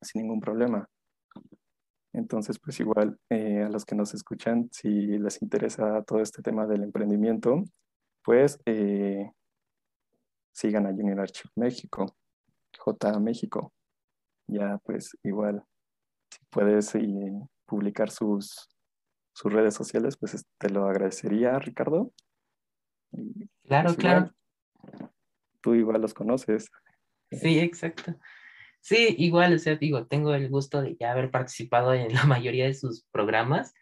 sin 0.00 0.22
ningún 0.22 0.40
problema. 0.40 0.88
Entonces, 2.14 2.58
pues 2.58 2.80
igual 2.80 3.18
eh, 3.28 3.62
a 3.62 3.68
los 3.68 3.84
que 3.84 3.94
nos 3.94 4.14
escuchan, 4.14 4.70
si 4.72 4.88
les 4.88 5.42
interesa 5.42 6.02
todo 6.02 6.20
este 6.20 6.40
tema 6.40 6.66
del 6.66 6.82
emprendimiento, 6.82 7.62
pues 8.24 8.58
eh, 8.64 9.30
sigan 10.58 10.86
a 10.86 10.90
Junior 10.90 11.20
Archive 11.20 11.50
México, 11.54 12.16
J 12.76 13.20
México. 13.20 13.72
Ya 14.48 14.78
pues 14.84 15.16
igual, 15.22 15.62
si 16.30 16.40
puedes 16.50 16.92
publicar 17.64 18.10
sus, 18.10 18.68
sus 19.32 19.52
redes 19.52 19.74
sociales, 19.74 20.16
pues 20.18 20.44
te 20.58 20.70
lo 20.70 20.86
agradecería, 20.86 21.58
Ricardo. 21.60 22.12
claro, 23.66 23.88
pues, 23.88 23.96
claro. 23.96 24.34
tú 25.60 25.74
igual 25.74 26.00
los 26.00 26.14
conoces. 26.14 26.70
Sí, 27.30 27.60
exacto. 27.60 28.16
Sí, 28.80 29.14
igual, 29.18 29.54
o 29.54 29.58
sea, 29.58 29.76
digo, 29.76 30.06
tengo 30.06 30.34
el 30.34 30.48
gusto 30.48 30.82
de 30.82 30.96
ya 30.98 31.12
haber 31.12 31.30
participado 31.30 31.94
en 31.94 32.12
la 32.14 32.24
mayoría 32.24 32.66
de 32.66 32.74
sus 32.74 33.04
programas 33.12 33.74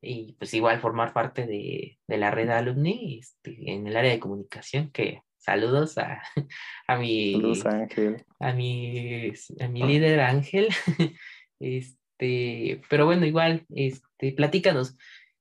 y 0.00 0.34
pues 0.34 0.54
igual 0.54 0.80
formar 0.80 1.12
parte 1.12 1.46
de, 1.46 1.98
la 2.06 2.30
red 2.30 2.50
alumni 2.50 3.18
este, 3.18 3.72
en 3.72 3.86
el 3.86 3.96
área 3.96 4.12
de 4.12 4.20
comunicación, 4.20 4.90
que 4.90 5.22
saludos 5.40 5.98
a, 5.98 6.22
a 6.86 6.96
mi... 6.96 7.32
Saludos 7.32 7.66
a 7.66 7.70
Ángel. 7.70 8.24
A 8.38 8.52
mi, 8.52 9.32
a 9.60 9.68
mi 9.68 9.82
líder 9.82 10.20
Ángel. 10.20 10.68
Este, 11.62 12.80
pero 12.88 13.04
bueno, 13.04 13.26
igual, 13.26 13.66
este, 13.68 14.32
platícanos. 14.32 14.96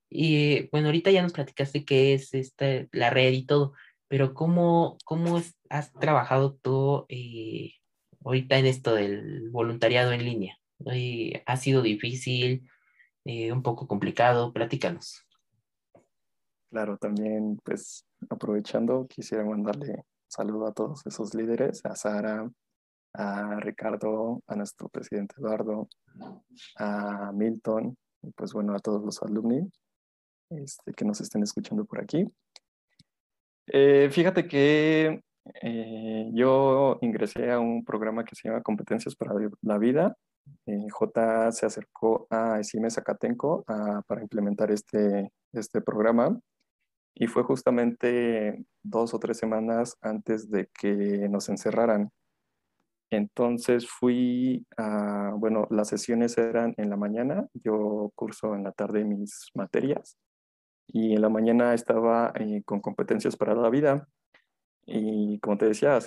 Y 0.10 0.68
bueno, 0.70 0.88
ahorita 0.88 1.12
ya 1.12 1.22
nos 1.22 1.32
platicaste 1.32 1.86
qué 1.86 2.14
es 2.14 2.34
esta, 2.34 2.66
la 2.92 3.10
red 3.10 3.32
y 3.32 3.46
todo, 3.46 3.74
pero 4.10 4.34
¿cómo, 4.34 4.98
cómo 5.06 5.42
has 5.70 5.94
trabajado 5.94 6.56
tú 6.56 7.06
eh, 7.08 7.76
ahorita 8.26 8.58
en 8.58 8.66
esto 8.66 8.96
del 8.96 9.50
voluntariado 9.50 10.12
en 10.12 10.26
línea? 10.26 10.58
Eh, 10.92 11.44
¿Ha 11.46 11.58
sido 11.58 11.82
difícil, 11.82 12.70
eh, 13.24 13.52
un 13.52 13.62
poco 13.62 13.88
complicado? 13.88 14.52
Platícanos. 14.52 15.26
Claro, 16.72 16.98
también 16.98 17.58
pues 17.64 18.06
aprovechando, 18.30 19.08
quisiera 19.08 19.46
mandarle 19.46 20.04
saludo 20.28 20.68
a 20.68 20.74
todos 20.74 21.06
esos 21.06 21.34
líderes, 21.34 21.84
a 21.86 21.96
Sara, 21.96 22.50
a 23.14 23.60
Ricardo, 23.60 24.42
a 24.48 24.56
nuestro 24.56 24.88
presidente 24.90 25.36
Eduardo, 25.38 25.88
a 26.78 27.32
Milton, 27.34 27.98
y 28.22 28.32
pues 28.32 28.54
bueno, 28.54 28.76
a 28.76 28.80
todos 28.80 29.04
los 29.04 29.22
alumni 29.24 29.68
este, 30.50 30.94
que 30.94 31.06
nos 31.06 31.20
estén 31.22 31.44
escuchando 31.44 31.86
por 31.86 32.02
aquí. 32.02 32.26
Eh, 33.68 34.10
fíjate 34.12 34.48
que 34.48 35.22
eh, 35.62 36.30
yo 36.34 36.98
ingresé 37.02 37.52
a 37.52 37.60
un 37.60 37.84
programa 37.84 38.24
que 38.24 38.36
se 38.36 38.48
llama 38.48 38.62
Competencias 38.62 39.16
para 39.16 39.34
la 39.62 39.78
Vida. 39.78 40.16
Eh, 40.66 40.90
J 40.90 41.52
se 41.52 41.66
acercó 41.66 42.28
a 42.30 42.60
Esime 42.60 42.90
Zacatenco 42.90 43.64
para 44.08 44.22
implementar 44.22 44.72
este, 44.72 45.32
este 45.54 45.82
programa 45.82 46.40
y 47.16 47.28
fue 47.28 47.44
justamente 47.44 48.66
dos 48.84 49.14
o 49.14 49.20
tres 49.20 49.38
semanas 49.38 49.98
antes 50.02 50.50
de 50.50 50.68
que 50.68 51.28
nos 51.30 51.50
encerraran. 51.50 52.12
Entonces 53.12 53.88
fui 53.90 54.66
a, 54.78 55.34
bueno, 55.36 55.68
las 55.72 55.90
sesiones 55.90 56.38
eran 56.38 56.74
en 56.78 56.90
la 56.90 56.96
mañana, 56.96 57.48
yo 57.54 58.12
curso 58.16 58.56
en 58.56 58.64
la 58.64 58.72
tarde 58.72 59.04
mis 59.04 59.50
materias 59.56 60.18
y 60.88 61.16
en 61.16 61.22
la 61.22 61.30
mañana 61.30 61.74
estaba 61.74 62.32
eh, 62.36 62.62
con 62.66 62.82
competencias 62.82 63.36
para 63.36 63.56
la 63.56 63.70
vida. 63.70 64.08
Y 64.86 65.40
como 65.40 65.58
te 65.58 65.66
decía, 65.68 66.00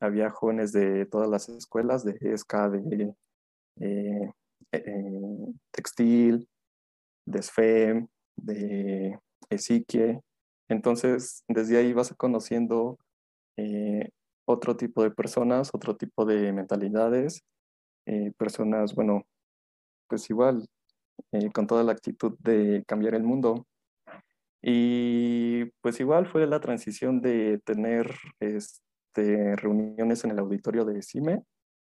había 0.00 0.30
jóvenes 0.30 0.72
de 0.72 1.06
todas 1.06 1.28
las 1.28 1.48
escuelas, 1.48 2.04
de 2.04 2.16
ESCA, 2.20 2.68
de 2.70 3.14
eh, 3.80 4.32
eh, 4.72 5.52
textil, 5.70 6.48
de 7.24 7.42
SFEM, 7.42 8.08
de 8.36 9.18
ESIQUE. 9.50 10.20
Entonces, 10.68 11.44
desde 11.48 11.78
ahí 11.78 11.92
vas 11.92 12.14
conociendo 12.16 12.98
otro 14.46 14.76
tipo 14.76 15.02
de 15.02 15.10
personas, 15.10 15.70
otro 15.74 15.96
tipo 15.96 16.24
de 16.24 16.52
mentalidades, 16.52 17.44
eh, 18.06 18.32
personas, 18.38 18.94
bueno, 18.94 19.26
pues 20.08 20.30
igual, 20.30 20.68
eh, 21.32 21.50
con 21.52 21.66
toda 21.66 21.82
la 21.84 21.92
actitud 21.92 22.36
de 22.38 22.84
cambiar 22.86 23.14
el 23.14 23.24
mundo. 23.24 23.66
Y 24.62 25.66
pues 25.80 26.00
igual 26.00 26.26
fue 26.26 26.46
la 26.46 26.60
transición 26.60 27.20
de 27.20 27.60
tener 27.64 28.14
este, 28.40 29.56
reuniones 29.56 30.24
en 30.24 30.30
el 30.32 30.38
auditorio 30.38 30.84
de 30.84 31.02
CIME 31.02 31.42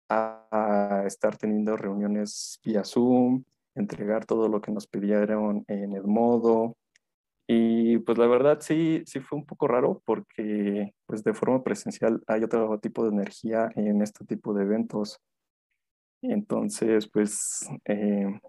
a, 0.09 1.05
estar 1.07 1.37
teniendo 1.37 1.77
reuniones 1.77 2.61
vía 2.65 2.85
Zoom, 2.85 3.45
entregar 3.75 4.25
todo 4.27 4.49
lo 4.49 4.61
que 4.61 4.73
nos 4.73 4.87
pidieron 4.87 5.65
en 5.69 5.93
el 5.95 6.05
modo. 6.05 6.77
Y 7.55 7.99
pues 7.99 8.17
la 8.17 8.27
verdad 8.27 8.61
sí, 8.63 9.03
sí 9.05 9.21
fue 9.21 9.39
un 9.39 9.45
poco 9.45 9.69
raro 9.69 10.01
porque 10.07 10.95
pues 11.05 11.23
de 11.23 11.35
forma 11.35 11.63
presencial 11.63 12.23
hay 12.27 12.43
otro 12.45 12.79
tipo 12.79 13.05
de 13.05 13.11
energía 13.11 13.71
en 13.77 14.01
este 14.01 14.25
tipo 14.25 14.55
de 14.55 14.63
eventos. 14.63 15.21
Entonces 16.23 17.07
pues 17.11 17.69
eh, 17.85 18.41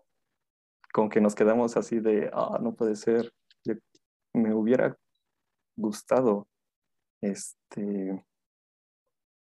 con 0.94 1.10
que 1.10 1.20
nos 1.20 1.36
quedamos 1.36 1.76
así 1.76 2.00
de, 2.00 2.30
ah, 2.32 2.60
no 2.62 2.76
puede 2.76 2.96
ser, 2.96 3.34
me 4.32 4.54
hubiera 4.54 4.98
gustado 5.76 6.48
este, 7.20 8.24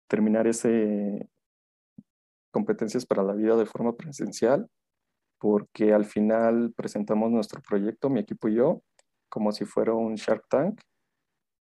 terminar 0.09 0.47
ese 0.47 1.29
competencias 2.51 3.05
para 3.05 3.23
la 3.23 3.33
vida 3.33 3.55
de 3.55 3.65
forma 3.65 3.95
presencial, 3.95 4.69
porque 5.39 5.93
al 5.93 6.03
final 6.03 6.73
presentamos 6.75 7.31
nuestro 7.31 7.61
proyecto, 7.61 8.09
mi 8.09 8.19
equipo 8.19 8.49
y 8.49 8.55
yo, 8.55 8.81
como 9.29 9.51
si 9.51 9.65
fuera 9.65 9.93
un 9.93 10.15
Shark 10.15 10.45
Tank. 10.49 10.81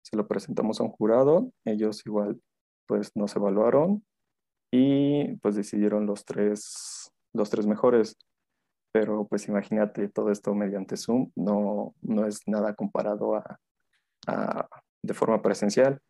Se 0.02 0.16
lo 0.16 0.26
presentamos 0.28 0.80
a 0.80 0.84
un 0.84 0.90
jurado, 0.90 1.50
ellos 1.64 2.04
igual 2.06 2.40
pues 2.86 3.16
nos 3.16 3.34
evaluaron 3.36 4.04
y 4.70 5.36
pues 5.36 5.56
decidieron 5.56 6.06
los 6.06 6.24
tres, 6.24 7.10
los 7.32 7.50
tres 7.50 7.66
mejores. 7.66 8.16
Pero 8.92 9.26
pues 9.26 9.48
imagínate 9.48 10.08
todo 10.08 10.30
esto 10.30 10.54
mediante 10.54 10.96
Zoom, 10.96 11.30
no, 11.34 11.94
no 12.02 12.26
es 12.26 12.40
nada 12.46 12.74
comparado 12.74 13.34
a, 13.36 13.58
a 14.26 14.68
de 15.02 15.14
forma 15.14 15.42
presencial. 15.42 16.00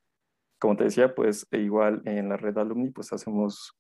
Como 0.61 0.77
te 0.77 0.85
decía, 0.85 1.15
pues 1.15 1.47
e 1.51 1.59
igual 1.59 2.03
en 2.05 2.29
la 2.29 2.37
red 2.37 2.57
alumni 2.59 2.91
pues 2.91 3.13
hacemos 3.13 3.75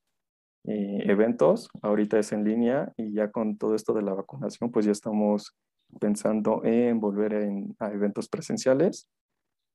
eh, 0.66 1.04
eventos, 1.04 1.68
ahorita 1.82 2.18
es 2.18 2.32
en 2.32 2.44
línea 2.44 2.92
y 2.96 3.12
ya 3.12 3.30
con 3.30 3.58
todo 3.58 3.74
esto 3.74 3.92
de 3.92 4.02
la 4.02 4.14
vacunación 4.14 4.70
pues 4.70 4.86
ya 4.86 4.92
estamos 4.92 5.54
pensando 6.00 6.62
en 6.64 7.00
volver 7.00 7.34
a 7.78 7.92
eventos 7.92 8.28
presenciales. 8.28 9.08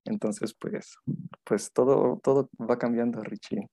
Entonces 0.05 0.53
pues, 0.53 0.95
pues 1.43 1.71
todo, 1.73 2.19
todo 2.23 2.49
va 2.59 2.77
cambiando, 2.77 3.21
Richie. 3.21 3.67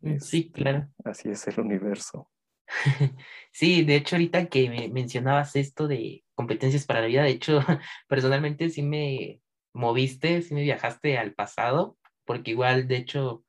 Mm, 0.00 0.18
sí, 0.18 0.50
claro. 0.50 0.88
Así 1.04 1.30
es 1.30 1.46
el 1.48 1.60
universo. 1.60 2.28
Sí, 3.52 3.84
de 3.84 3.96
hecho, 3.96 4.16
ahorita 4.16 4.46
que 4.46 4.68
me 4.68 4.88
mencionabas 4.88 5.54
esto 5.54 5.86
de 5.86 6.24
competencias 6.34 6.86
para 6.86 7.00
la 7.02 7.06
vida, 7.06 7.22
de 7.22 7.30
hecho, 7.30 7.60
personalmente 8.08 8.68
sí 8.68 8.82
me 8.82 9.40
moviste, 9.72 10.42
sí 10.42 10.54
me 10.54 10.62
viajaste 10.62 11.18
al 11.18 11.34
pasado, 11.34 11.96
porque 12.24 12.50
igual, 12.50 12.88
de 12.88 12.96
hecho, 12.96 13.44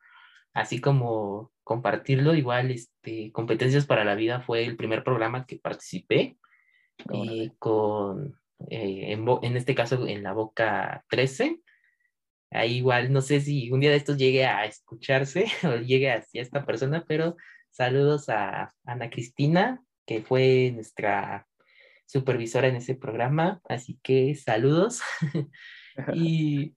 así 0.53 0.79
como 0.79 1.51
compartirlo, 1.63 2.35
igual, 2.35 2.71
este, 2.71 3.31
Competencias 3.31 3.88
para 3.88 4.05
la 4.05 4.15
Vida 4.15 4.41
fue 4.41 4.63
el 4.63 4.77
primer 4.77 5.03
programa 5.03 5.45
que 5.45 5.57
participé 5.57 6.38
y 7.11 7.51
con, 7.59 8.39
eh, 8.69 9.11
en, 9.11 9.25
en, 9.41 9.57
este 9.57 9.75
caso, 9.75 10.07
en 10.07 10.23
la 10.23 10.33
Boca 10.33 11.03
13. 11.09 11.61
Ahí 12.51 12.77
igual, 12.77 13.11
no 13.11 13.21
sé 13.21 13.41
si 13.41 13.71
un 13.71 13.81
día 13.81 13.89
de 13.89 13.97
estos 13.97 14.17
llegue 14.17 14.45
a 14.45 14.65
escucharse 14.65 15.46
o 15.63 15.77
llegue 15.77 16.11
hacia 16.11 16.41
esta 16.41 16.65
persona, 16.65 17.03
pero 17.07 17.35
Saludos 17.75 18.29
a 18.29 18.74
Ana 18.85 19.09
Cristina, 19.09 19.83
que 20.05 20.22
fue 20.22 20.72
nuestra 20.74 21.46
supervisora 22.05 22.70
en 22.70 22.77
ese 22.77 22.96
programa, 22.96 23.59
así 23.67 24.00
que 24.01 24.33
saludos. 24.33 25.01
y 26.13 26.74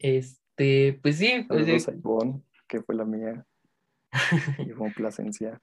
este, 0.00 0.96
pues 1.02 1.18
sí. 1.18 1.44
Pues 1.48 1.66
saludos 1.66 1.88
a 1.88 1.92
Ivonne, 1.92 2.42
que 2.68 2.82
fue 2.82 2.94
la 2.94 3.04
mía. 3.04 3.44
Ivonne 4.64 4.94
Plasencia. 4.94 5.60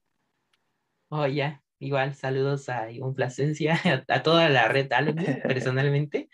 Oh, 1.08 1.26
ya, 1.26 1.64
igual, 1.80 2.16
saludos 2.16 2.70
a 2.70 2.92
Ivonne 2.92 3.16
Plasencia, 3.16 3.80
a, 4.08 4.24
toda 4.24 4.50
la 4.50 4.68
red 4.68 4.92
Alumni, 4.92 5.26
personalmente. 5.44 6.30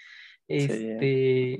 Este, 0.47 1.59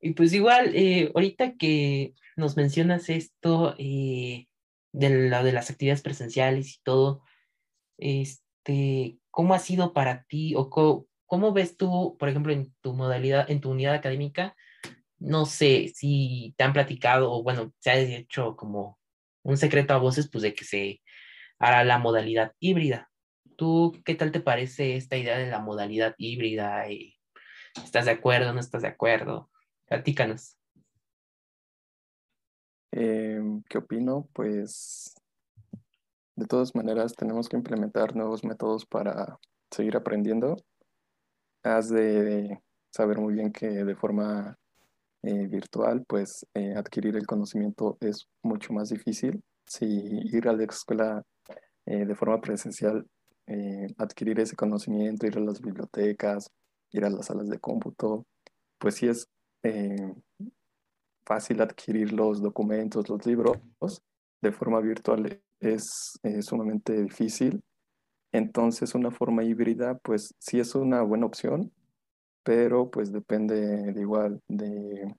y 0.00 0.12
pues 0.14 0.32
igual, 0.32 0.74
eh, 0.74 1.12
ahorita 1.14 1.56
que 1.56 2.14
nos 2.36 2.56
mencionas 2.56 3.08
esto, 3.08 3.74
eh, 3.78 4.46
de 4.92 5.28
la 5.28 5.42
de 5.42 5.52
las 5.52 5.70
actividades 5.70 6.02
presenciales 6.02 6.76
y 6.76 6.80
todo, 6.82 7.22
este, 7.98 9.18
¿cómo 9.30 9.54
ha 9.54 9.58
sido 9.58 9.92
para 9.92 10.24
ti 10.24 10.54
o 10.56 10.70
cómo, 10.70 11.52
ves 11.52 11.76
tú, 11.76 12.16
por 12.18 12.28
ejemplo, 12.28 12.52
en 12.52 12.74
tu 12.80 12.94
modalidad, 12.94 13.50
en 13.50 13.60
tu 13.60 13.70
unidad 13.70 13.94
académica? 13.94 14.56
No 15.18 15.46
sé 15.46 15.92
si 15.94 16.54
te 16.56 16.64
han 16.64 16.72
platicado 16.72 17.30
o 17.32 17.42
bueno, 17.42 17.72
se 17.78 17.90
ha 17.90 17.98
hecho 17.98 18.56
como 18.56 18.98
un 19.42 19.56
secreto 19.58 19.94
a 19.94 19.98
voces, 19.98 20.28
pues 20.30 20.42
de 20.42 20.54
que 20.54 20.64
se 20.64 21.02
hará 21.60 21.84
la 21.84 21.98
modalidad 21.98 22.54
híbrida. 22.58 23.10
¿Tú 23.56 23.92
qué 24.04 24.14
tal 24.14 24.32
te 24.32 24.40
parece 24.40 24.96
esta 24.96 25.16
idea 25.16 25.38
de 25.38 25.50
la 25.50 25.60
modalidad 25.60 26.14
híbrida? 26.18 26.86
¿Estás 27.76 28.06
de 28.06 28.10
acuerdo? 28.10 28.52
¿No 28.52 28.60
estás 28.60 28.82
de 28.82 28.88
acuerdo? 28.88 29.50
Platícanos. 29.86 30.56
Em, 32.92 33.62
¿Qué 33.68 33.78
opino? 33.78 34.28
Pues 34.32 35.14
de 36.34 36.46
todas 36.46 36.74
maneras 36.74 37.14
tenemos 37.14 37.48
que 37.48 37.56
implementar 37.56 38.16
nuevos 38.16 38.42
métodos 38.42 38.86
para 38.86 39.38
seguir 39.70 39.96
aprendiendo. 39.96 40.56
Has 41.62 41.90
de 41.90 42.58
saber 42.90 43.18
muy 43.18 43.34
bien 43.34 43.52
que 43.52 43.68
de 43.68 43.94
forma 43.94 44.56
eh, 45.22 45.46
virtual, 45.46 46.02
pues 46.08 46.46
eh, 46.54 46.74
adquirir 46.74 47.16
el 47.16 47.26
conocimiento 47.26 47.98
es 48.00 48.26
mucho 48.42 48.72
más 48.72 48.88
difícil. 48.88 49.44
Si 49.66 49.86
ir 49.86 50.48
a 50.48 50.54
la 50.54 50.64
escuela 50.64 51.22
eh, 51.86 52.04
de 52.04 52.14
forma 52.14 52.40
presencial, 52.40 53.06
adquirir 53.98 54.38
ese 54.38 54.54
conocimiento, 54.54 55.26
ir 55.26 55.36
a 55.36 55.40
las 55.40 55.60
bibliotecas, 55.60 56.52
ir 56.92 57.04
a 57.04 57.10
las 57.10 57.26
salas 57.26 57.48
de 57.48 57.58
cómputo, 57.58 58.24
pues 58.78 58.94
sí 58.94 59.08
es 59.08 59.28
fácil 61.26 61.60
adquirir 61.60 62.12
los 62.12 62.40
documentos, 62.40 63.08
los 63.08 63.26
libros, 63.26 63.58
de 64.42 64.52
forma 64.52 64.80
virtual 64.80 65.40
es, 65.60 66.18
sumamente 66.42 67.02
difícil. 67.02 67.62
Entonces 68.32 68.94
una 68.94 69.10
forma 69.10 69.44
híbrida 69.44 69.98
pues 69.98 70.34
sí 70.38 70.60
es 70.60 70.74
una 70.74 71.02
buena 71.02 71.26
opción, 71.26 71.72
pero 72.42 72.90
pues 72.90 73.12
depende 73.12 73.92
de 73.92 74.00
igual 74.00 74.40
de, 74.48 75.14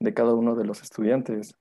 de 0.00 0.14
cada 0.14 0.34
uno 0.34 0.54
de 0.54 0.64
los 0.64 0.82
estudiantes. 0.82 1.54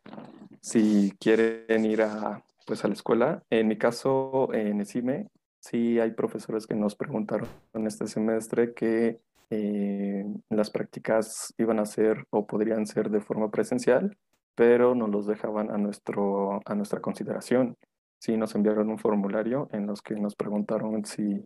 Si 0.61 1.13
quieren 1.19 1.85
ir 1.85 2.01
a, 2.01 2.43
pues, 2.69 2.85
a 2.85 2.87
la 2.87 2.93
escuela, 2.93 3.43
en 3.49 3.67
mi 3.67 3.79
caso 3.79 4.53
en 4.53 4.79
ESIME, 4.79 5.27
sí 5.59 5.99
hay 5.99 6.11
profesores 6.11 6.67
que 6.67 6.75
nos 6.75 6.93
preguntaron 6.93 7.49
este 7.73 8.05
semestre 8.05 8.75
que 8.75 9.19
eh, 9.49 10.23
las 10.51 10.69
prácticas 10.69 11.51
iban 11.57 11.79
a 11.79 11.87
ser 11.87 12.27
o 12.29 12.45
podrían 12.45 12.85
ser 12.85 13.09
de 13.09 13.21
forma 13.21 13.49
presencial, 13.49 14.15
pero 14.53 14.93
nos 14.93 15.09
los 15.09 15.25
dejaban 15.25 15.71
a, 15.71 15.79
nuestro, 15.79 16.61
a 16.63 16.75
nuestra 16.75 17.01
consideración. 17.01 17.75
Sí, 18.19 18.37
nos 18.37 18.53
enviaron 18.53 18.91
un 18.91 18.99
formulario 18.99 19.67
en 19.71 19.87
los 19.87 20.03
que 20.03 20.13
nos 20.13 20.35
preguntaron 20.35 21.03
si, 21.05 21.43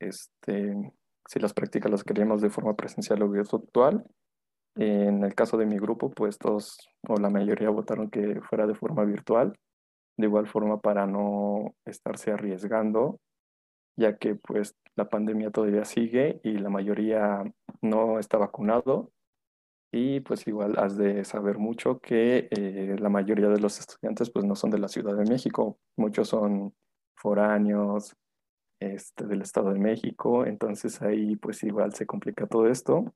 este, 0.00 0.74
si 1.28 1.38
las 1.38 1.54
prácticas 1.54 1.88
las 1.88 2.02
queríamos 2.02 2.40
de 2.40 2.50
forma 2.50 2.74
presencial 2.74 3.22
o 3.22 3.28
virtual. 3.28 4.04
En 4.74 5.22
el 5.22 5.36
caso 5.36 5.56
de 5.56 5.66
mi 5.66 5.78
grupo, 5.78 6.10
pues 6.10 6.36
todos 6.36 6.78
o 7.06 7.14
la 7.18 7.30
mayoría 7.30 7.70
votaron 7.70 8.10
que 8.10 8.40
fuera 8.40 8.66
de 8.66 8.74
forma 8.74 9.04
virtual, 9.04 9.56
de 10.22 10.28
igual 10.28 10.46
forma 10.46 10.80
para 10.80 11.06
no 11.06 11.74
estarse 11.84 12.32
arriesgando 12.32 13.20
ya 13.96 14.16
que 14.18 14.34
pues 14.34 14.76
la 14.96 15.08
pandemia 15.08 15.50
todavía 15.50 15.84
sigue 15.84 16.40
y 16.44 16.52
la 16.58 16.70
mayoría 16.70 17.42
no 17.80 18.18
está 18.18 18.38
vacunado. 18.38 19.12
Y 19.92 20.20
pues 20.20 20.46
igual 20.46 20.78
has 20.78 20.96
de 20.96 21.24
saber 21.24 21.58
mucho 21.58 22.00
que 22.00 22.48
eh, 22.50 22.96
la 22.98 23.10
mayoría 23.10 23.48
de 23.48 23.60
los 23.60 23.78
estudiantes 23.78 24.30
pues 24.30 24.44
no 24.44 24.56
son 24.56 24.70
de 24.70 24.78
la 24.78 24.88
Ciudad 24.88 25.14
de 25.16 25.30
México, 25.30 25.78
muchos 25.96 26.28
son 26.28 26.74
foráneos 27.14 28.16
este, 28.80 29.26
del 29.26 29.42
Estado 29.42 29.72
de 29.72 29.78
México, 29.78 30.46
entonces 30.46 31.02
ahí 31.02 31.36
pues 31.36 31.62
igual 31.62 31.92
se 31.94 32.06
complica 32.06 32.46
todo 32.46 32.68
esto. 32.68 33.14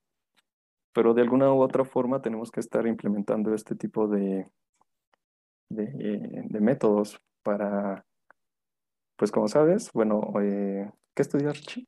Pero 0.93 1.15
de 1.15 1.23
alguna 1.23 1.53
u 1.53 1.61
otra 1.63 1.85
forma 1.85 2.21
tenemos 2.21 2.51
que 2.51 2.61
estar 2.61 2.87
implementando 2.87 3.55
este 3.55 3.75
tipo 3.75 4.07
de, 4.09 4.47
de 5.69 6.61
métodos 6.61 7.21
para 7.43 8.05
pues 9.17 9.31
como 9.31 9.49
sabes, 9.49 9.91
bueno, 9.93 10.33
eh, 10.43 10.91
¿qué 11.15 11.23
estudias, 11.23 11.57
Richie? 11.57 11.87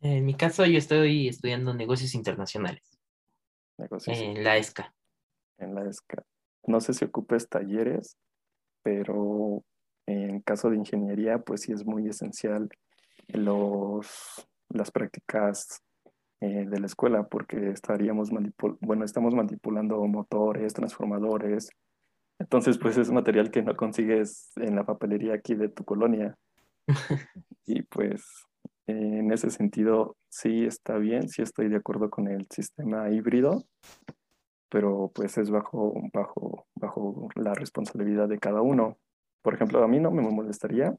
En 0.00 0.24
mi 0.24 0.34
caso, 0.34 0.64
yo 0.66 0.78
estoy 0.78 1.28
estudiando 1.28 1.74
negocios 1.74 2.14
internacionales. 2.14 2.98
Negocios 3.78 4.18
en 4.18 4.44
la 4.44 4.58
ESCA. 4.58 4.94
En 5.56 5.74
la 5.74 5.88
ESCA. 5.88 6.22
no 6.66 6.80
sé 6.80 6.92
si 6.92 7.04
ocupes 7.04 7.48
talleres, 7.48 8.16
pero 8.82 9.64
en 10.06 10.40
caso 10.40 10.70
de 10.70 10.76
ingeniería, 10.76 11.38
pues 11.38 11.62
sí 11.62 11.72
es 11.72 11.84
muy 11.84 12.06
esencial 12.06 12.68
los, 13.28 14.46
las 14.68 14.90
prácticas 14.90 15.82
eh, 16.40 16.66
de 16.68 16.80
la 16.80 16.86
escuela, 16.86 17.26
porque 17.26 17.70
estaríamos 17.70 18.30
bueno, 18.80 19.04
estamos 19.04 19.34
manipulando 19.34 20.06
motores, 20.06 20.74
transformadores. 20.74 21.70
Entonces, 22.38 22.78
pues 22.78 22.96
es 22.96 23.10
material 23.10 23.50
que 23.50 23.62
no 23.62 23.76
consigues 23.76 24.52
en 24.56 24.76
la 24.76 24.84
papelería 24.84 25.34
aquí 25.34 25.54
de 25.54 25.68
tu 25.68 25.84
colonia. 25.84 26.36
y 27.66 27.82
pues 27.82 28.24
en 28.86 29.30
ese 29.32 29.50
sentido, 29.50 30.16
sí 30.30 30.64
está 30.64 30.96
bien, 30.96 31.28
sí 31.28 31.42
estoy 31.42 31.68
de 31.68 31.76
acuerdo 31.76 32.08
con 32.10 32.28
el 32.28 32.46
sistema 32.50 33.10
híbrido, 33.10 33.64
pero 34.70 35.10
pues 35.14 35.36
es 35.36 35.50
bajo, 35.50 35.94
bajo, 36.12 36.66
bajo 36.74 37.28
la 37.34 37.54
responsabilidad 37.54 38.28
de 38.28 38.38
cada 38.38 38.62
uno. 38.62 38.96
Por 39.42 39.54
ejemplo, 39.54 39.82
a 39.82 39.88
mí 39.88 40.00
no 40.00 40.10
me 40.10 40.22
molestaría, 40.22 40.96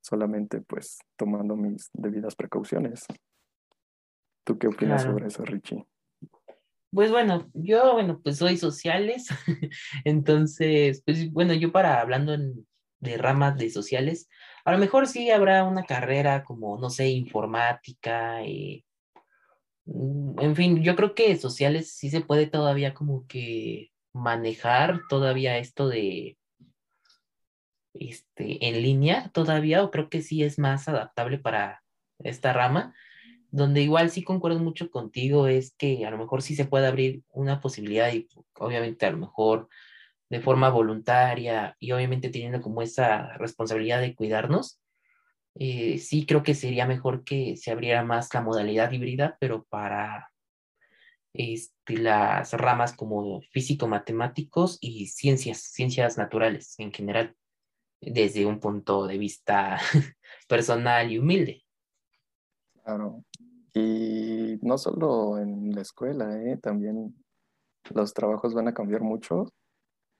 solamente 0.00 0.60
pues 0.60 0.98
tomando 1.16 1.56
mis 1.56 1.90
debidas 1.92 2.34
precauciones. 2.34 3.06
¿Tú 4.44 4.58
qué 4.58 4.68
opinas 4.68 5.02
sobre 5.02 5.26
eso, 5.26 5.44
Richie? 5.44 5.86
Pues 6.92 7.10
bueno, 7.10 7.50
yo, 7.52 7.92
bueno, 7.94 8.20
pues 8.22 8.38
soy 8.38 8.56
sociales, 8.56 9.28
entonces, 10.04 11.02
pues 11.04 11.30
bueno, 11.32 11.52
yo 11.54 11.72
para 11.72 12.00
hablando 12.00 12.36
de 13.00 13.18
ramas 13.18 13.56
de 13.58 13.70
sociales, 13.70 14.28
a 14.64 14.72
lo 14.72 14.78
mejor 14.78 15.06
sí 15.06 15.30
habrá 15.30 15.64
una 15.64 15.84
carrera 15.84 16.44
como, 16.44 16.78
no 16.78 16.90
sé, 16.90 17.08
informática, 17.08 18.42
eh, 18.44 18.84
mm, 19.84 20.40
en 20.40 20.56
fin, 20.56 20.82
yo 20.82 20.96
creo 20.96 21.14
que 21.14 21.36
sociales 21.36 21.92
sí 21.92 22.10
se 22.10 22.20
puede 22.20 22.46
todavía 22.46 22.94
como 22.94 23.26
que 23.26 23.90
manejar 24.12 25.00
todavía 25.08 25.58
esto 25.58 25.88
de, 25.88 26.38
este, 27.94 28.68
en 28.68 28.82
línea 28.82 29.30
todavía, 29.32 29.82
o 29.82 29.90
creo 29.90 30.08
que 30.08 30.22
sí 30.22 30.42
es 30.42 30.58
más 30.58 30.88
adaptable 30.88 31.38
para 31.38 31.82
esta 32.18 32.52
rama, 32.52 32.94
donde 33.50 33.82
igual 33.82 34.10
sí 34.10 34.22
concuerdo 34.22 34.58
mucho 34.58 34.90
contigo, 34.90 35.46
es 35.46 35.74
que 35.76 36.04
a 36.06 36.10
lo 36.10 36.18
mejor 36.18 36.42
sí 36.42 36.54
se 36.54 36.66
puede 36.66 36.86
abrir 36.86 37.22
una 37.30 37.60
posibilidad 37.60 38.12
y 38.12 38.28
obviamente 38.54 39.06
a 39.06 39.10
lo 39.10 39.18
mejor 39.18 39.68
de 40.28 40.40
forma 40.40 40.68
voluntaria 40.70 41.76
y 41.78 41.92
obviamente 41.92 42.30
teniendo 42.30 42.60
como 42.60 42.82
esa 42.82 43.36
responsabilidad 43.38 44.00
de 44.00 44.14
cuidarnos, 44.14 44.80
eh, 45.54 45.98
sí 45.98 46.26
creo 46.26 46.42
que 46.42 46.54
sería 46.54 46.86
mejor 46.86 47.24
que 47.24 47.56
se 47.56 47.70
abriera 47.70 48.04
más 48.04 48.32
la 48.34 48.42
modalidad 48.42 48.92
híbrida, 48.92 49.36
pero 49.40 49.64
para 49.64 50.30
este, 51.32 51.98
las 51.98 52.52
ramas 52.54 52.94
como 52.94 53.40
físico-matemáticos 53.52 54.78
y 54.80 55.06
ciencias, 55.06 55.60
ciencias 55.60 56.18
naturales 56.18 56.74
en 56.78 56.92
general, 56.92 57.34
desde 58.00 58.46
un 58.46 58.60
punto 58.60 59.06
de 59.06 59.18
vista 59.18 59.78
personal 60.48 61.10
y 61.10 61.18
humilde. 61.18 61.65
Claro. 62.86 63.24
Y 63.74 64.58
no 64.62 64.78
solo 64.78 65.38
en 65.38 65.74
la 65.74 65.82
escuela, 65.82 66.40
¿eh? 66.42 66.56
también 66.62 67.14
los 67.90 68.14
trabajos 68.14 68.54
van 68.54 68.68
a 68.68 68.74
cambiar 68.74 69.02
mucho 69.02 69.48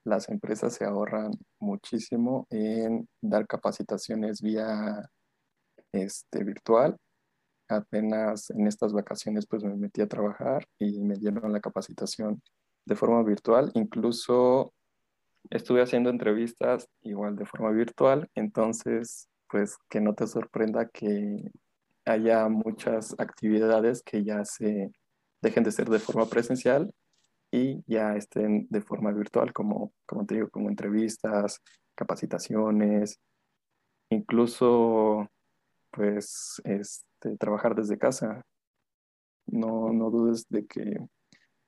las 0.07 0.29
empresas 0.29 0.73
se 0.73 0.85
ahorran 0.85 1.31
muchísimo 1.59 2.47
en 2.49 3.07
dar 3.21 3.45
capacitaciones 3.45 4.41
vía 4.41 5.09
este, 5.91 6.45
virtual. 6.45 6.95
Apenas 7.67 8.49
en 8.51 8.67
estas 8.67 8.93
vacaciones 8.93 9.45
pues 9.45 9.63
me 9.65 9.75
metí 9.75 10.01
a 10.01 10.07
trabajar 10.07 10.65
y 10.79 11.01
me 11.01 11.15
dieron 11.15 11.51
la 11.51 11.59
capacitación 11.59 12.41
de 12.85 12.95
forma 12.95 13.21
virtual. 13.23 13.69
Incluso 13.73 14.73
estuve 15.49 15.81
haciendo 15.81 16.09
entrevistas 16.09 16.87
igual 17.01 17.35
de 17.35 17.45
forma 17.45 17.71
virtual. 17.71 18.29
Entonces 18.33 19.27
pues 19.49 19.77
que 19.89 19.99
no 19.99 20.13
te 20.15 20.25
sorprenda 20.25 20.87
que 20.87 21.51
haya 22.07 22.47
muchas 22.49 23.15
actividades 23.19 24.01
que 24.03 24.23
ya 24.23 24.45
se 24.45 24.91
dejen 25.41 25.63
de 25.63 25.71
ser 25.71 25.89
de 25.89 25.99
forma 25.99 26.25
presencial 26.25 26.91
y 27.51 27.83
ya 27.87 28.15
estén 28.15 28.67
de 28.69 28.81
forma 28.81 29.11
virtual, 29.11 29.53
como, 29.53 29.93
como 30.05 30.25
te 30.25 30.35
digo, 30.35 30.49
como 30.49 30.69
entrevistas, 30.69 31.61
capacitaciones, 31.95 33.19
incluso 34.09 35.27
pues 35.91 36.61
este, 36.63 37.37
trabajar 37.37 37.75
desde 37.75 37.97
casa. 37.97 38.43
No, 39.47 39.93
no 39.93 40.09
dudes 40.09 40.45
de 40.49 40.65
que 40.65 40.97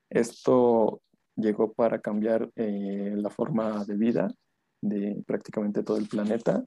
esto 0.09 1.01
llegó 1.35 1.71
para 1.73 1.99
cambiar 2.01 2.49
eh, 2.55 3.13
la 3.15 3.29
forma 3.29 3.85
de 3.85 3.95
vida 3.95 4.29
de 4.81 5.23
prácticamente 5.25 5.83
todo 5.83 5.97
el 5.97 6.07
planeta. 6.07 6.63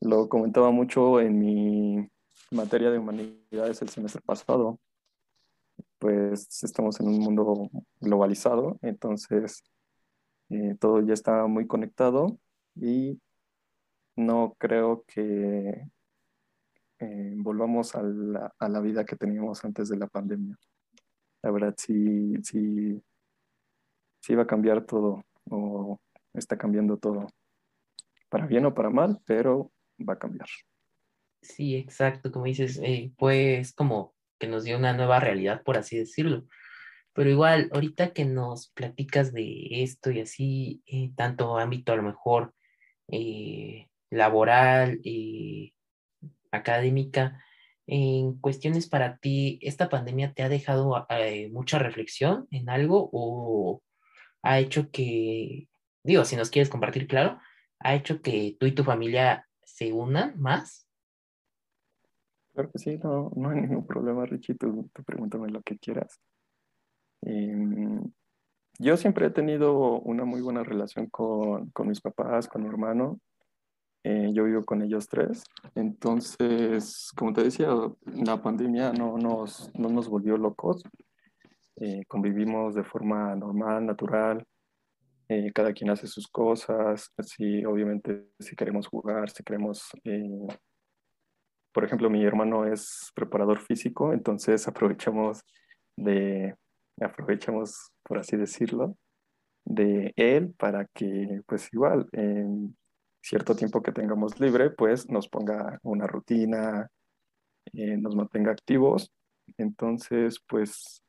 Lo 0.00 0.28
comentaba 0.28 0.70
mucho 0.70 1.20
en 1.20 1.38
mi 1.38 2.08
materia 2.54 2.90
de 2.90 2.98
humanidades 2.98 3.82
el 3.82 3.88
semestre 3.88 4.22
pasado, 4.22 4.78
pues 5.98 6.62
estamos 6.62 7.00
en 7.00 7.08
un 7.08 7.18
mundo 7.18 7.70
globalizado, 8.00 8.78
entonces 8.82 9.62
eh, 10.50 10.76
todo 10.78 11.00
ya 11.00 11.14
está 11.14 11.46
muy 11.46 11.66
conectado 11.66 12.38
y 12.74 13.20
no 14.16 14.54
creo 14.58 15.04
que 15.06 15.88
eh, 16.98 17.34
volvamos 17.36 17.94
a 17.94 18.02
la, 18.02 18.80
vida 18.80 19.04
que 19.04 19.16
teníamos 19.16 19.64
antes 19.64 19.88
de 19.88 19.96
la 19.96 20.06
pandemia. 20.06 20.56
La 21.42 21.50
verdad 21.50 21.74
sí, 21.76 22.34
sí, 22.42 23.02
sí 24.20 24.34
va 24.34 24.44
a 24.44 24.46
cambiar 24.46 24.84
todo 24.84 25.24
o 25.50 25.98
está 26.32 26.56
cambiando 26.56 26.96
todo, 26.96 27.26
para 28.28 28.46
bien 28.46 28.66
o 28.66 28.74
para 28.74 28.90
mal, 28.90 29.20
pero 29.26 29.72
va 29.98 30.14
a 30.14 30.18
cambiar. 30.18 30.48
Sí, 31.44 31.76
exacto, 31.76 32.32
como 32.32 32.46
dices, 32.46 32.80
eh, 32.82 33.12
pues 33.18 33.72
como 33.72 34.14
que 34.38 34.46
nos 34.46 34.64
dio 34.64 34.78
una 34.78 34.94
nueva 34.94 35.20
realidad, 35.20 35.62
por 35.62 35.76
así 35.78 35.98
decirlo. 35.98 36.46
Pero 37.14 37.30
igual, 37.30 37.70
ahorita 37.72 38.12
que 38.12 38.24
nos 38.24 38.70
platicas 38.70 39.32
de 39.32 39.82
esto 39.84 40.10
y 40.10 40.20
así, 40.20 40.82
eh, 40.86 41.12
tanto 41.16 41.58
ámbito 41.58 41.92
a 41.92 41.96
lo 41.96 42.02
mejor 42.02 42.54
eh, 43.08 43.88
laboral, 44.10 45.00
eh, 45.04 45.72
académica, 46.52 47.42
en 47.86 48.38
cuestiones 48.40 48.88
para 48.88 49.18
ti, 49.18 49.58
¿esta 49.62 49.88
pandemia 49.90 50.32
te 50.34 50.42
ha 50.42 50.48
dejado 50.48 51.06
mucha 51.52 51.78
reflexión 51.78 52.48
en 52.50 52.70
algo 52.70 53.10
o 53.12 53.82
ha 54.42 54.58
hecho 54.60 54.90
que, 54.90 55.68
digo, 56.04 56.24
si 56.24 56.36
nos 56.36 56.50
quieres 56.50 56.70
compartir, 56.70 57.06
claro, 57.08 57.40
ha 57.80 57.94
hecho 57.94 58.22
que 58.22 58.56
tú 58.58 58.66
y 58.66 58.72
tu 58.72 58.84
familia 58.84 59.48
se 59.64 59.92
unan 59.92 60.40
más? 60.40 60.88
Claro 62.54 62.70
que 62.70 62.78
sí, 62.78 62.98
no, 63.02 63.32
no 63.34 63.50
hay 63.50 63.60
ningún 63.60 63.84
problema, 63.84 64.24
Richie, 64.26 64.54
tú, 64.54 64.88
pregúntame 65.04 65.48
lo 65.48 65.60
que 65.62 65.76
quieras. 65.76 66.20
Em, 67.22 68.00
yo 68.78 68.96
siempre 68.96 69.26
he 69.26 69.30
tenido 69.30 70.00
una 70.00 70.24
muy 70.24 70.40
buena 70.40 70.62
relación 70.62 71.08
con, 71.08 71.72
mis 71.84 72.00
papás, 72.00 72.46
con 72.46 72.62
mi 72.62 72.68
hermano. 72.68 73.18
Eh, 74.04 74.30
yo 74.32 74.44
vivo 74.44 74.64
con 74.64 74.82
ellos 74.82 75.08
tres. 75.08 75.42
Entonces, 75.74 77.10
como 77.16 77.32
te 77.32 77.42
decía, 77.42 77.70
la 78.04 78.40
pandemia 78.40 78.92
no 78.92 79.18
nos, 79.18 79.70
no 79.74 79.88
nos 79.88 80.08
volvió 80.08 80.36
locos. 80.36 80.84
Eh, 81.76 82.04
convivimos 82.06 82.76
de 82.76 82.84
forma 82.84 83.34
normal, 83.34 83.84
natural. 83.84 84.44
Eh, 85.28 85.50
cada 85.52 85.72
quien 85.72 85.90
hace 85.90 86.06
sus 86.06 86.28
cosas. 86.28 87.10
Sí, 87.18 87.64
obviamente, 87.64 88.28
si 88.38 88.54
queremos 88.54 88.86
jugar, 88.86 89.28
si 89.30 89.42
queremos 89.42 89.90
por 91.74 91.84
ejemplo, 91.84 92.08
mi 92.08 92.24
hermano 92.24 92.66
es 92.66 93.10
preparador 93.16 93.58
físico, 93.58 94.12
entonces 94.12 94.68
aprovechamos 94.68 95.42
de, 95.96 96.54
aprovechamos, 97.00 97.90
por 98.04 98.18
así 98.18 98.36
decirlo, 98.36 98.96
de 99.64 100.12
él 100.14 100.54
para 100.56 100.86
que, 100.94 101.42
pues 101.46 101.68
igual, 101.72 102.08
en 102.12 102.76
cierto 103.20 103.56
tiempo 103.56 103.82
que 103.82 103.90
tengamos 103.90 104.38
libre, 104.38 104.70
pues 104.70 105.10
nos 105.10 105.28
ponga 105.28 105.80
una 105.82 106.06
rutina, 106.06 106.88
eh, 107.72 107.96
nos 107.96 108.14
mantenga 108.14 108.52
activos. 108.52 109.12
Entonces, 109.58 110.38
pues, 110.46 111.02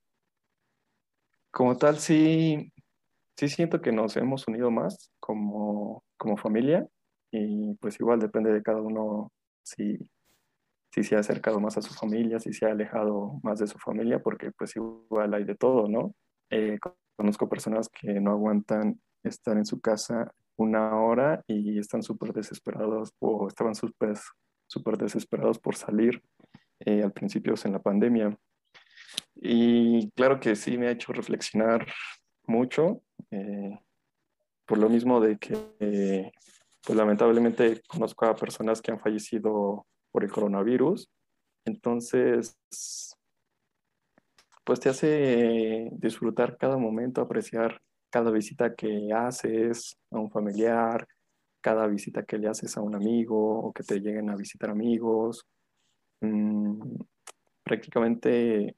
como 1.51 1.77
tal, 1.77 1.99
sí, 1.99 2.73
sí 3.37 3.49
siento 3.49 3.81
que 3.81 3.91
nos 3.91 4.17
hemos 4.17 4.47
unido 4.47 4.71
más 4.71 5.11
como, 5.19 6.03
como 6.17 6.37
familia 6.37 6.87
y 7.31 7.75
pues 7.75 7.99
igual 7.99 8.19
depende 8.19 8.51
de 8.51 8.63
cada 8.63 8.81
uno 8.81 9.31
si 9.63 9.99
si 10.95 11.03
se 11.03 11.17
ha 11.17 11.19
acercado 11.19 11.59
más 11.59 11.77
a 11.77 11.81
su 11.81 11.93
familia, 11.93 12.39
si 12.39 12.53
se 12.53 12.65
ha 12.65 12.71
alejado 12.71 13.41
más 13.43 13.59
de 13.59 13.67
su 13.67 13.77
familia, 13.77 14.19
porque 14.19 14.51
pues 14.53 14.77
igual 14.77 15.33
hay 15.33 15.43
de 15.43 15.55
todo, 15.55 15.89
¿no? 15.89 16.15
Eh, 16.49 16.79
conozco 17.17 17.49
personas 17.49 17.89
que 17.89 18.21
no 18.21 18.31
aguantan 18.31 19.01
estar 19.21 19.57
en 19.57 19.65
su 19.65 19.81
casa 19.81 20.31
una 20.55 20.95
hora 20.95 21.43
y 21.47 21.79
están 21.79 22.01
súper 22.01 22.31
desesperados 22.31 23.13
o 23.19 23.49
estaban 23.49 23.75
súper 23.75 24.13
super 24.67 24.97
desesperados 24.97 25.59
por 25.59 25.75
salir 25.75 26.23
eh, 26.79 27.03
al 27.03 27.11
principio 27.11 27.55
en 27.65 27.73
la 27.73 27.81
pandemia. 27.81 28.37
Y 29.35 30.09
claro 30.11 30.39
que 30.39 30.55
sí 30.55 30.77
me 30.77 30.87
ha 30.87 30.91
hecho 30.91 31.11
reflexionar 31.11 31.85
mucho. 32.47 33.01
Eh, 33.31 33.77
por 34.65 34.77
lo 34.77 34.87
mismo 34.87 35.19
de 35.19 35.37
que, 35.37 36.31
pues 36.81 36.97
lamentablemente 36.97 37.81
conozco 37.85 38.25
a 38.25 38.35
personas 38.35 38.81
que 38.81 38.91
han 38.91 38.99
fallecido 38.99 39.85
por 40.15 40.23
el 40.23 40.31
coronavirus. 40.31 41.09
Entonces, 41.65 42.57
pues 44.63 44.79
te 44.79 44.87
hace 44.87 45.89
disfrutar 45.91 46.55
cada 46.57 46.77
momento, 46.77 47.19
apreciar 47.19 47.81
cada 48.09 48.31
visita 48.31 48.73
que 48.75 49.11
haces 49.13 49.97
a 50.09 50.17
un 50.17 50.31
familiar, 50.31 51.05
cada 51.59 51.85
visita 51.87 52.23
que 52.23 52.37
le 52.37 52.47
haces 52.47 52.77
a 52.77 52.81
un 52.81 52.95
amigo 52.95 53.59
o 53.59 53.73
que 53.73 53.83
te 53.83 53.99
lleguen 53.99 54.29
a 54.29 54.37
visitar 54.37 54.69
amigos. 54.69 55.45
Mm, 56.21 56.95
prácticamente 57.61 58.73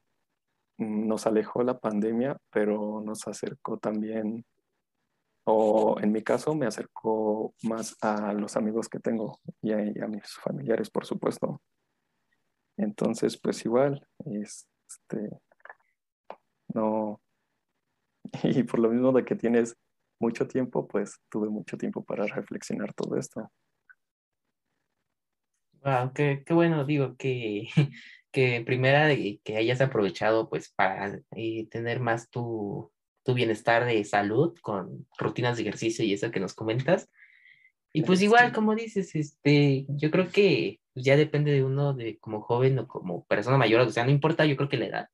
mm, 0.78 1.08
nos 1.08 1.28
alejó 1.28 1.62
la 1.62 1.78
pandemia, 1.78 2.36
pero 2.50 3.00
nos 3.06 3.28
acercó 3.28 3.78
también, 3.78 4.44
o 5.50 5.98
en 6.02 6.12
mi 6.12 6.22
caso 6.24 6.54
me 6.56 6.66
acercó 6.66 7.56
más 7.64 7.96
a 8.02 8.34
los 8.34 8.58
amigos 8.58 8.90
que 8.90 9.00
tengo 9.00 9.40
y 9.62 9.72
a, 9.72 10.08
mis 10.08 10.34
familiares, 10.44 10.90
por 10.90 11.06
supuesto. 11.06 11.62
Entonces, 12.76 13.40
pues 13.40 13.64
igual, 13.64 14.06
este, 14.26 15.30
no, 16.74 17.22
y 18.44 18.64
por 18.64 18.80
lo 18.80 18.90
mismo 18.90 19.14
de 19.14 19.24
que 19.24 19.36
tienes 19.36 19.78
mucho 20.20 20.50
tiempo, 20.50 20.86
pues 20.86 21.18
tuve 21.30 21.48
mucho 21.48 21.78
tiempo 21.78 22.04
para 22.04 22.26
reflexionar 22.26 22.94
todo 22.94 23.16
esto. 23.16 23.50
Wow, 25.82 26.12
qué, 26.14 26.44
qué 26.46 26.54
bueno, 26.54 26.84
digo 26.84 27.16
que, 27.16 27.70
que 28.34 28.64
primera 28.66 29.08
que 29.46 29.56
hayas 29.56 29.80
aprovechado 29.80 30.50
pues 30.50 30.74
para 30.74 31.22
eh, 31.38 31.68
tener 31.70 32.02
más 32.02 32.30
tu, 32.30 32.92
tu 33.28 33.34
bienestar 33.34 33.84
de 33.84 34.06
salud 34.06 34.58
con 34.62 35.06
rutinas 35.18 35.58
de 35.58 35.64
ejercicio 35.64 36.06
y 36.06 36.14
eso 36.14 36.32
que 36.32 36.40
nos 36.40 36.54
comentas. 36.54 37.10
Y 37.92 38.04
pues 38.04 38.22
igual, 38.22 38.54
como 38.54 38.74
dices, 38.74 39.14
este, 39.16 39.86
yo 39.90 40.12
creo 40.12 40.30
que 40.30 40.80
ya 40.96 41.18
depende 41.18 41.52
de 41.52 41.62
uno 41.62 41.94
de 41.94 42.18
como 42.20 42.40
joven 42.40 42.80
o 42.80 42.88
como 42.88 43.26
persona 43.26 43.58
mayor, 43.58 43.82
o 43.82 43.92
sea, 43.92 44.06
no 44.06 44.12
importa, 44.12 44.46
yo 44.46 44.56
creo 44.56 44.70
que 44.70 44.78
la 44.78 44.86
edad, 44.86 45.10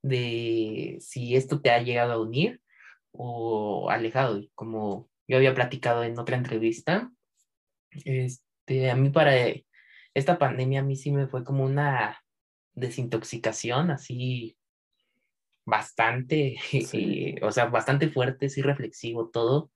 de 0.00 0.96
si 1.00 1.36
esto 1.36 1.60
te 1.60 1.70
ha 1.70 1.82
llegado 1.82 2.14
a 2.14 2.22
unir 2.22 2.62
o 3.10 3.90
alejado, 3.90 4.42
como 4.54 5.10
yo 5.28 5.36
había 5.36 5.54
platicado 5.54 6.04
en 6.04 6.18
otra 6.18 6.38
entrevista, 6.38 7.12
este, 7.90 8.90
a 8.90 8.96
mí 8.96 9.10
para 9.10 9.34
esta 10.14 10.38
pandemia 10.38 10.80
a 10.80 10.84
mí 10.84 10.96
sí 10.96 11.12
me 11.12 11.26
fue 11.26 11.44
como 11.44 11.64
una 11.64 12.18
desintoxicación 12.72 13.90
así 13.90 14.56
bastante, 15.64 16.56
o 17.42 17.52
sea, 17.52 17.66
bastante 17.66 18.08
fuerte, 18.08 18.48
sí 18.48 18.62
reflexivo 18.62 19.30
todo, 19.30 19.70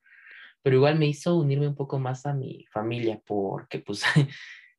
pero 0.63 0.77
igual 0.77 0.99
me 0.99 1.07
hizo 1.07 1.35
unirme 1.35 1.67
un 1.67 1.75
poco 1.75 1.99
más 1.99 2.25
a 2.25 2.33
mi 2.33 2.65
familia 2.71 3.21
porque 3.25 3.79
pues 3.79 4.03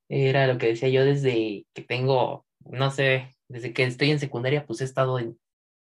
era 0.09 0.47
lo 0.47 0.59
que 0.59 0.69
decía 0.69 0.89
yo 0.89 1.05
desde 1.05 1.67
que 1.75 1.83
tengo, 1.83 2.47
no 2.61 2.91
sé, 2.91 3.35
desde 3.49 3.73
que 3.73 3.85
estoy 3.85 4.11
en 4.11 4.21
secundaria 4.21 4.67
pues 4.67 4.81
he 4.81 4.85
estado 4.85 5.19
en 5.19 5.39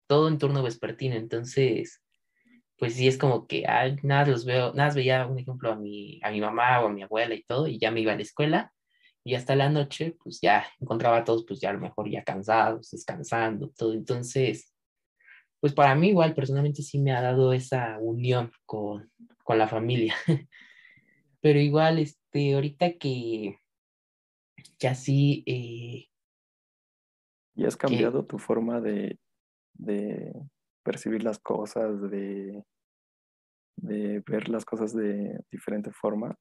todo 0.07 0.27
en 0.27 0.37
turno 0.37 0.63
vespertino, 0.63 1.15
entonces 1.15 2.01
pues 2.77 2.95
sí 2.95 3.07
es 3.07 3.17
como 3.17 3.47
que 3.47 3.65
nada 4.03 4.25
los 4.25 4.45
veo, 4.45 4.73
nada 4.73 4.93
veía 4.93 5.25
un 5.27 5.39
ejemplo 5.39 5.71
a 5.71 5.75
mi, 5.75 6.19
a 6.23 6.31
mi 6.31 6.41
mamá 6.41 6.81
o 6.81 6.87
a 6.87 6.91
mi 6.91 7.03
abuela 7.03 7.35
y 7.35 7.43
todo, 7.43 7.67
y 7.67 7.79
ya 7.79 7.91
me 7.91 8.01
iba 8.01 8.13
a 8.13 8.15
la 8.15 8.21
escuela, 8.21 8.73
y 9.27 9.33
hasta 9.33 9.55
la 9.55 9.69
noche, 9.69 10.15
pues 10.23 10.39
ya 10.39 10.67
encontraba 10.79 11.17
a 11.17 11.23
todos, 11.23 11.45
pues 11.47 11.59
ya 11.59 11.71
a 11.71 11.73
lo 11.73 11.79
mejor 11.79 12.09
ya 12.09 12.23
cansados, 12.23 12.91
descansando, 12.91 13.69
todo. 13.75 13.93
Entonces, 13.93 14.74
pues 15.65 15.73
para 15.73 15.95
mí 15.95 16.09
igual 16.09 16.35
personalmente 16.35 16.83
sí 16.83 16.99
me 16.99 17.11
ha 17.11 17.23
dado 17.23 17.51
esa 17.51 17.97
unión 17.97 18.51
con, 18.67 19.11
con 19.43 19.57
la 19.57 19.67
familia. 19.67 20.13
Pero 21.41 21.57
igual, 21.57 21.97
este, 21.97 22.53
ahorita 22.53 22.99
que, 22.99 23.57
que 24.77 24.87
así... 24.87 25.43
Eh, 25.47 26.05
¿Y 27.55 27.65
has 27.65 27.75
cambiado 27.75 28.27
tu 28.27 28.37
forma 28.37 28.79
de, 28.79 29.17
de 29.73 30.39
percibir 30.83 31.23
las 31.23 31.39
cosas, 31.39 31.99
de, 32.11 32.63
de 33.77 34.23
ver 34.27 34.47
las 34.47 34.65
cosas 34.65 34.93
de 34.93 35.43
diferente 35.49 35.91
forma 35.91 36.37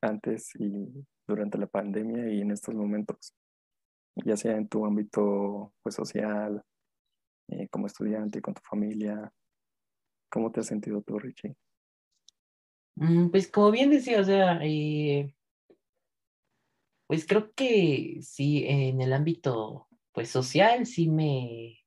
antes 0.00 0.54
y 0.58 1.06
durante 1.28 1.58
la 1.58 1.66
pandemia 1.66 2.32
y 2.32 2.40
en 2.40 2.50
estos 2.50 2.74
momentos, 2.74 3.34
ya 4.24 4.38
sea 4.38 4.56
en 4.56 4.68
tu 4.68 4.86
ámbito 4.86 5.74
pues, 5.82 5.96
social, 5.96 6.64
eh, 7.48 7.68
como 7.68 7.86
estudiante, 7.86 8.40
con 8.40 8.54
tu 8.54 8.62
familia. 8.68 9.32
¿Cómo 10.30 10.50
te 10.50 10.60
has 10.60 10.66
sentido 10.66 11.02
tú, 11.02 11.18
Richie? 11.18 11.56
Mm, 12.96 13.30
pues 13.30 13.48
como 13.48 13.70
bien 13.70 13.90
decía, 13.90 14.20
o 14.20 14.24
sea, 14.24 14.58
eh, 14.62 15.34
pues 17.06 17.26
creo 17.26 17.52
que 17.52 18.18
sí, 18.22 18.64
en 18.66 19.00
el 19.00 19.12
ámbito 19.12 19.88
pues 20.12 20.30
social 20.30 20.86
sí 20.86 21.08
me, 21.08 21.78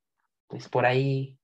pues 0.47 0.69
por 0.69 0.85
ahí 0.85 1.39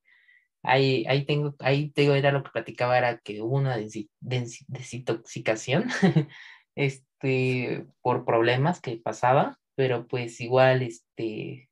ahí, 0.66 1.04
ahí 1.08 1.24
tengo, 1.24 1.54
ahí 1.60 1.90
tengo, 1.90 2.14
era 2.14 2.32
lo 2.32 2.42
que 2.42 2.50
platicaba, 2.50 2.98
era 2.98 3.18
que 3.18 3.40
hubo 3.40 3.56
una 3.56 3.78
desintoxicación 4.20 5.86
este, 6.74 7.86
por 8.02 8.24
problemas 8.24 8.80
que 8.80 8.96
pasaba, 8.96 9.58
pero 9.76 10.06
pues 10.08 10.40
igual, 10.40 10.82
este, 10.82 11.65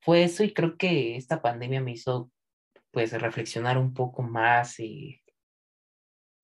fue 0.00 0.24
eso 0.24 0.44
y 0.44 0.52
creo 0.52 0.76
que 0.76 1.16
esta 1.16 1.42
pandemia 1.42 1.80
me 1.80 1.92
hizo 1.92 2.30
pues 2.90 3.12
reflexionar 3.12 3.78
un 3.78 3.94
poco 3.94 4.22
más 4.22 4.80
y 4.80 5.22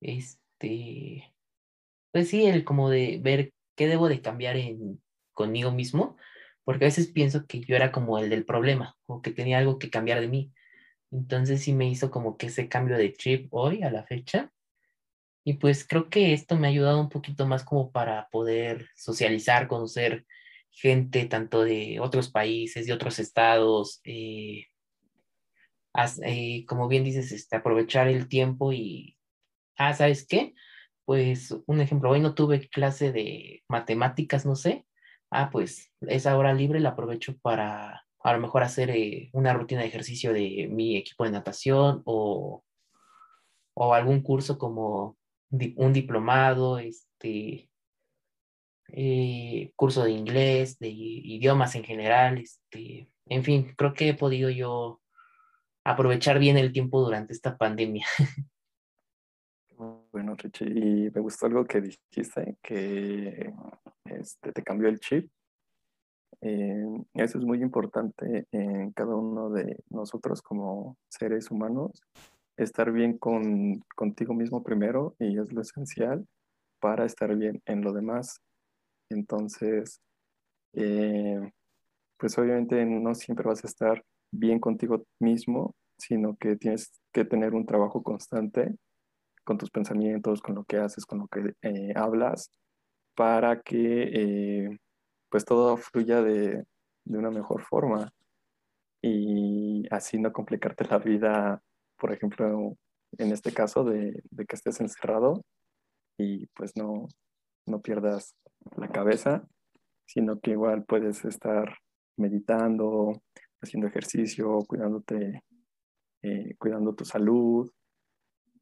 este, 0.00 1.34
pues 2.12 2.28
sí, 2.28 2.46
el 2.46 2.64
como 2.64 2.90
de 2.90 3.18
ver 3.22 3.52
qué 3.76 3.88
debo 3.88 4.08
de 4.08 4.20
cambiar 4.20 4.56
en, 4.56 5.02
conmigo 5.32 5.72
mismo, 5.72 6.16
porque 6.64 6.84
a 6.84 6.88
veces 6.88 7.08
pienso 7.08 7.46
que 7.46 7.60
yo 7.60 7.76
era 7.76 7.92
como 7.92 8.18
el 8.18 8.30
del 8.30 8.44
problema 8.44 8.96
o 9.06 9.22
que 9.22 9.30
tenía 9.30 9.58
algo 9.58 9.78
que 9.78 9.90
cambiar 9.90 10.20
de 10.20 10.28
mí, 10.28 10.52
entonces 11.10 11.62
sí 11.62 11.72
me 11.72 11.88
hizo 11.88 12.10
como 12.10 12.36
que 12.36 12.46
ese 12.46 12.68
cambio 12.68 12.96
de 12.96 13.12
chip 13.12 13.48
hoy 13.50 13.82
a 13.82 13.90
la 13.90 14.04
fecha. 14.04 14.52
Y 15.44 15.54
pues 15.54 15.86
creo 15.86 16.08
que 16.08 16.32
esto 16.32 16.56
me 16.56 16.66
ha 16.66 16.70
ayudado 16.70 17.00
un 17.00 17.10
poquito 17.10 17.46
más 17.46 17.64
como 17.64 17.92
para 17.92 18.28
poder 18.30 18.88
socializar, 18.96 19.68
conocer 19.68 20.26
gente 20.74 21.26
tanto 21.26 21.62
de 21.62 22.00
otros 22.00 22.30
países, 22.30 22.86
de 22.86 22.92
otros 22.92 23.18
estados, 23.18 24.00
eh, 24.04 24.66
eh, 26.24 26.66
como 26.66 26.88
bien 26.88 27.04
dices, 27.04 27.32
este, 27.32 27.56
aprovechar 27.56 28.08
el 28.08 28.28
tiempo 28.28 28.72
y, 28.72 29.16
ah, 29.78 29.94
¿sabes 29.94 30.26
qué? 30.26 30.54
Pues 31.04 31.54
un 31.66 31.80
ejemplo, 31.80 32.10
hoy 32.10 32.20
no 32.20 32.34
tuve 32.34 32.68
clase 32.68 33.12
de 33.12 33.62
matemáticas, 33.68 34.44
no 34.46 34.56
sé. 34.56 34.86
Ah, 35.30 35.50
pues 35.50 35.92
esa 36.02 36.36
hora 36.36 36.52
libre 36.54 36.80
la 36.80 36.90
aprovecho 36.90 37.36
para 37.38 38.04
a 38.24 38.32
lo 38.32 38.40
mejor 38.40 38.62
hacer 38.62 38.90
eh, 38.90 39.30
una 39.32 39.52
rutina 39.52 39.82
de 39.82 39.88
ejercicio 39.88 40.32
de 40.32 40.68
mi 40.70 40.96
equipo 40.96 41.24
de 41.24 41.30
natación 41.30 42.02
o, 42.06 42.64
o 43.74 43.94
algún 43.94 44.22
curso 44.22 44.58
como 44.58 45.18
un 45.50 45.92
diplomado, 45.92 46.78
este, 46.78 47.70
eh, 48.88 49.72
curso 49.76 50.04
de 50.04 50.12
inglés, 50.12 50.78
de 50.78 50.88
idiomas 50.88 51.74
en 51.74 51.84
general, 51.84 52.38
este, 52.38 53.08
en 53.26 53.44
fin, 53.44 53.74
creo 53.76 53.94
que 53.94 54.10
he 54.10 54.14
podido 54.14 54.50
yo 54.50 55.00
aprovechar 55.84 56.38
bien 56.38 56.56
el 56.56 56.72
tiempo 56.72 57.00
durante 57.00 57.32
esta 57.32 57.56
pandemia. 57.56 58.06
Bueno, 60.12 60.36
Richie, 60.36 60.68
y 60.68 61.10
me 61.10 61.20
gustó 61.20 61.46
algo 61.46 61.64
que 61.64 61.80
dijiste, 61.80 62.56
que 62.62 63.52
este, 64.04 64.52
te 64.52 64.62
cambió 64.62 64.88
el 64.88 65.00
chip 65.00 65.28
eh, 66.46 66.84
eso 67.14 67.38
es 67.38 67.44
muy 67.44 67.62
importante 67.62 68.46
en 68.52 68.92
cada 68.92 69.14
uno 69.16 69.48
de 69.48 69.82
nosotros 69.88 70.42
como 70.42 70.98
seres 71.08 71.50
humanos, 71.50 72.02
estar 72.58 72.92
bien 72.92 73.16
con, 73.16 73.80
contigo 73.96 74.34
mismo 74.34 74.62
primero 74.62 75.16
y 75.18 75.38
es 75.38 75.50
lo 75.54 75.62
esencial 75.62 76.26
para 76.80 77.06
estar 77.06 77.34
bien 77.34 77.62
en 77.64 77.80
lo 77.80 77.94
demás. 77.94 78.42
Entonces, 79.10 80.00
eh, 80.74 81.40
pues 82.16 82.38
obviamente 82.38 82.84
no 82.86 83.14
siempre 83.14 83.46
vas 83.46 83.64
a 83.64 83.68
estar 83.68 84.04
bien 84.30 84.60
contigo 84.60 85.04
mismo, 85.20 85.74
sino 85.98 86.36
que 86.36 86.56
tienes 86.56 86.92
que 87.12 87.24
tener 87.24 87.54
un 87.54 87.66
trabajo 87.66 88.02
constante 88.02 88.76
con 89.44 89.58
tus 89.58 89.70
pensamientos, 89.70 90.40
con 90.40 90.54
lo 90.54 90.64
que 90.64 90.78
haces, 90.78 91.06
con 91.06 91.20
lo 91.20 91.28
que 91.28 91.54
eh, 91.62 91.92
hablas, 91.96 92.50
para 93.14 93.60
que 93.60 94.78
pues 95.34 95.44
todo 95.44 95.76
fluya 95.76 96.22
de, 96.22 96.64
una 97.06 97.28
mejor 97.30 97.62
forma. 97.62 98.12
Y 99.02 99.84
así 99.90 100.16
no 100.18 100.32
complicarte 100.32 100.84
la 100.86 100.98
vida, 100.98 101.60
por 101.98 102.12
ejemplo, 102.12 102.76
en 103.18 103.32
este 103.32 103.52
caso 103.52 103.82
de, 103.82 104.22
que 104.48 104.56
estés 104.56 104.80
encerrado 104.80 105.42
y 106.16 106.46
pues 106.54 106.76
no, 106.76 107.08
no 107.66 107.82
pierdas 107.82 108.36
la 108.76 108.88
cabeza, 108.88 109.46
sino 110.06 110.40
que 110.40 110.52
igual 110.52 110.84
puedes 110.84 111.24
estar 111.24 111.78
meditando, 112.16 113.22
haciendo 113.60 113.88
ejercicio, 113.88 114.58
cuidándote, 114.66 115.42
eh, 116.22 116.54
cuidando 116.58 116.94
tu 116.94 117.04
salud. 117.04 117.70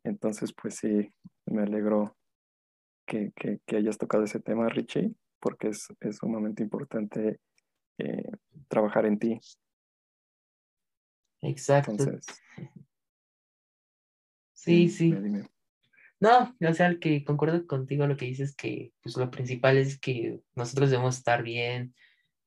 Entonces, 0.04 0.52
pues 0.52 0.76
sí, 0.76 1.08
me 1.46 1.62
alegro 1.62 2.16
que, 3.06 3.32
hayas 3.76 3.98
tocado 3.98 4.24
ese 4.24 4.40
tema, 4.40 4.68
Richie, 4.68 5.14
porque 5.40 5.68
es, 5.68 5.88
sumamente 6.18 6.62
importante 6.62 7.40
eh, 7.98 8.30
trabajar 8.68 9.06
en 9.06 9.18
ti. 9.18 9.40
Exacto. 11.42 11.96
sí, 14.54 14.88
sí. 14.88 15.14
No, 16.22 16.54
o 16.60 16.72
sea, 16.72 17.00
que 17.00 17.24
concuerdo 17.24 17.66
contigo 17.66 18.06
lo 18.06 18.16
que 18.16 18.26
dices 18.26 18.54
que 18.54 18.92
pues 19.02 19.16
lo 19.16 19.28
principal 19.32 19.76
es 19.76 19.98
que 19.98 20.38
nosotros 20.54 20.90
debemos 20.90 21.18
estar 21.18 21.42
bien 21.42 21.96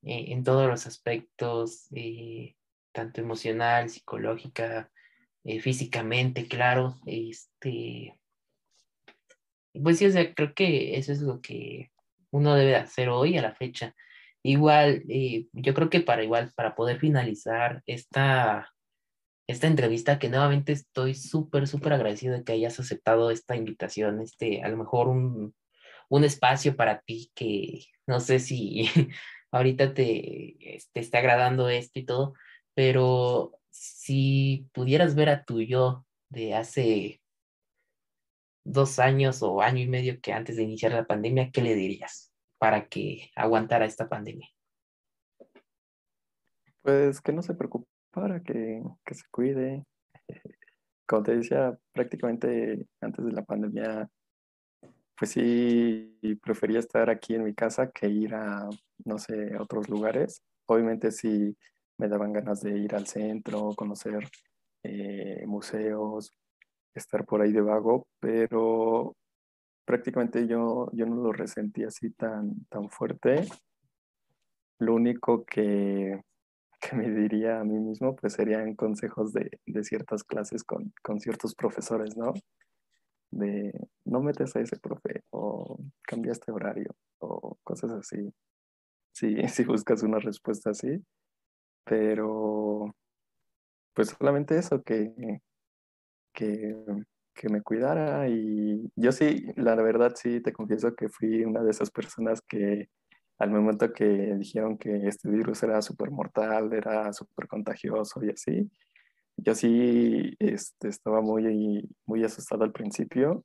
eh, 0.02 0.28
en 0.30 0.46
todos 0.46 0.70
los 0.70 0.88
aspectos, 0.88 1.90
eh, 1.94 2.56
tanto 2.94 3.20
emocional, 3.20 3.90
psicológica, 3.90 4.90
eh, 5.44 5.60
físicamente, 5.60 6.48
claro. 6.48 6.96
Este, 7.06 8.18
pues 9.84 9.98
sí, 9.98 10.06
o 10.06 10.12
sea, 10.12 10.34
creo 10.34 10.54
que 10.54 10.98
eso 10.98 11.12
es 11.12 11.20
lo 11.20 11.42
que 11.42 11.92
uno 12.32 12.56
debe 12.56 12.78
hacer 12.78 13.10
hoy 13.10 13.38
a 13.38 13.42
la 13.42 13.56
fecha. 13.56 13.94
Igual, 14.42 15.04
yo 15.52 15.74
creo 15.74 15.90
que 15.90 16.00
para 16.00 16.24
igual, 16.24 16.54
para 16.56 16.76
poder 16.76 16.98
finalizar 17.00 17.84
esta 17.88 18.74
esta 19.48 19.68
entrevista, 19.68 20.20
que 20.20 20.30
nuevamente 20.30 20.72
estoy 20.72 21.14
súper, 21.14 21.68
súper 21.68 21.94
agradecido 21.94 22.34
de 22.34 22.44
que 22.44 22.54
hayas 22.54 22.80
aceptado 22.80 23.32
esta 23.32 23.56
invitación, 23.56 24.22
este, 24.22 24.64
a 24.64 24.70
lo 24.70 24.78
mejor 24.78 25.08
un, 25.08 25.54
espacio 26.24 26.76
para 26.76 27.02
ti 27.02 27.32
que 27.36 27.86
no 28.08 28.20
sé 28.20 28.40
si 28.40 28.90
ahorita 29.52 29.94
te, 29.94 30.56
te 30.94 31.00
está 31.00 31.20
agradando 31.20 31.70
esto 31.70 32.00
y 32.00 32.06
todo, 32.06 32.34
pero 32.74 33.60
si 33.70 34.68
pudieras 34.74 35.16
ver 35.16 35.30
a 35.30 35.44
tu 35.44 35.62
yo 35.62 36.06
de 36.30 36.56
hace 36.56 37.22
dos 38.64 38.98
años 39.00 39.44
o 39.44 39.62
año 39.62 39.82
y 39.82 39.88
medio 39.88 40.20
que 40.22 40.34
antes 40.34 40.56
de 40.56 40.64
iniciar 40.64 40.94
la 40.94 41.06
pandemia, 41.06 41.52
¿qué 41.52 41.62
le 41.62 41.76
dirías 41.76 42.32
para 42.58 42.88
que 42.88 43.30
aguantara 43.36 43.86
esta 43.86 44.10
pandemia? 44.10 44.50
Pues 46.82 47.22
que 47.22 47.34
no 47.34 47.42
se 47.42 47.54
preocupe 47.54 47.95
para 48.16 48.40
que, 48.42 48.82
se 49.12 49.24
cuide. 49.30 49.86
Como 51.06 51.22
te 51.22 51.36
decía, 51.36 51.78
prácticamente 51.92 52.88
antes 53.02 53.26
de 53.26 53.32
la 53.34 53.44
pandemia, 53.44 54.10
pues 55.18 55.32
sí, 55.32 56.18
prefería 56.42 56.80
estar 56.80 57.10
aquí 57.10 57.36
en 57.36 57.44
mi 57.44 57.54
casa 57.54 57.92
que 57.92 58.08
ir 58.08 58.34
a, 58.34 58.70
no 59.04 59.20
sé, 59.20 59.54
a 59.54 59.62
otros 59.62 59.90
lugares. 59.90 60.42
Obviamente 60.66 61.12
sí 61.12 61.56
me 61.98 62.08
daban 62.08 62.32
ganas 62.32 62.62
de 62.62 62.78
ir 62.78 62.96
al 62.96 63.06
centro, 63.06 63.74
conocer 63.76 64.30
eh, 64.84 65.44
museos, 65.46 66.32
estar 66.94 67.26
por 67.26 67.42
ahí 67.42 67.52
de 67.52 67.62
vago, 67.62 68.08
pero 68.20 69.14
prácticamente 69.86 70.48
yo, 70.48 70.90
yo 70.94 71.06
no 71.06 71.18
lo 71.18 71.34
resentí 71.34 71.84
así 71.84 72.12
tan, 72.12 72.66
tan 72.70 72.90
fuerte. 72.90 73.46
Lo 74.80 74.96
único 74.96 75.46
que, 75.46 76.22
que 76.90 76.96
me 76.96 77.10
diría 77.10 77.60
a 77.60 77.64
mí 77.64 77.80
mismo, 77.80 78.16
pues 78.16 78.34
serían 78.34 78.76
consejos 78.76 79.34
de, 79.34 79.50
ciertas 79.84 80.24
clases 80.24 80.64
con, 80.64 80.94
ciertos 81.20 81.56
profesores, 81.56 82.16
¿no? 82.18 82.34
De 83.32 83.74
no 84.06 84.22
metes 84.22 84.56
a 84.56 84.62
ese 84.62 84.78
profe 84.78 85.24
o 85.32 85.80
cambia 86.04 86.32
este 86.32 86.52
horario 86.52 86.96
o 87.20 87.58
cosas 87.64 87.92
así. 87.92 88.34
Sí, 89.14 89.36
si 89.48 89.64
buscas 89.64 90.04
una 90.04 90.20
respuesta 90.20 90.72
así, 90.72 91.04
pero 91.84 92.94
pues 93.94 94.10
solamente 94.10 94.58
eso, 94.58 94.84
que, 94.84 95.42
que, 96.34 96.76
que 97.34 97.50
me 97.50 97.62
cuidara 97.62 98.28
y 98.28 98.92
yo 98.96 99.12
sí, 99.12 99.48
la 99.56 99.76
verdad 99.76 100.14
sí, 100.16 100.42
te 100.42 100.52
confieso 100.54 100.96
que 100.96 101.10
fui 101.10 101.46
una 101.46 101.64
de 101.64 101.72
esas 101.72 101.92
personas 101.92 102.42
que 102.42 102.90
al 103.38 103.52
momento 103.52 103.92
que 103.92 104.06
dijeron 104.06 104.78
que 104.78 105.08
este 105.08 105.30
virus 105.30 105.64
era 105.64 105.82
súper 105.82 106.12
mortal, 106.12 106.72
era 106.74 107.12
súper 107.14 107.48
contagioso 107.48 108.24
y 108.24 108.30
así, 108.30 108.72
yo 109.38 109.54
sí 109.54 110.36
este, 110.40 110.88
estaba 110.88 111.22
muy, 111.22 111.90
muy 112.06 112.24
asustado 112.24 112.64
al 112.64 112.72
principio 112.72 113.44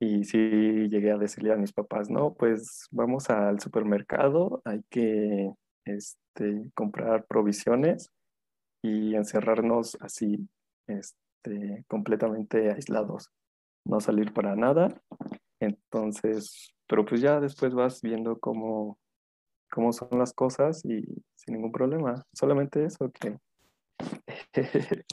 y 0.00 0.24
sí 0.24 0.38
llegué 0.88 1.12
a 1.12 1.18
decirle 1.18 1.52
a 1.52 1.56
mis 1.56 1.72
papás, 1.72 2.10
no, 2.10 2.34
pues 2.34 2.88
vamos 2.90 3.30
al 3.30 3.60
supermercado, 3.60 4.60
hay 4.64 4.82
que 4.90 5.52
este, 5.84 6.70
comprar 6.74 7.24
provisiones 7.26 8.10
y 8.82 9.14
encerrarnos 9.14 9.96
así, 10.00 10.48
este, 10.88 11.84
completamente 11.86 12.72
aislados, 12.72 13.30
no 13.84 14.00
salir 14.00 14.32
para 14.32 14.56
nada. 14.56 14.88
Entonces, 15.60 16.74
pero 16.88 17.04
pues 17.04 17.20
ya 17.20 17.38
después 17.38 17.72
vas 17.72 18.02
viendo 18.02 18.40
cómo, 18.40 18.98
cómo 19.72 19.92
son 19.92 20.18
las 20.18 20.34
cosas 20.34 20.84
y 20.84 21.02
sin 21.34 21.54
ningún 21.54 21.72
problema. 21.72 22.24
Solamente 22.32 22.84
eso 22.84 23.10
que 23.10 23.38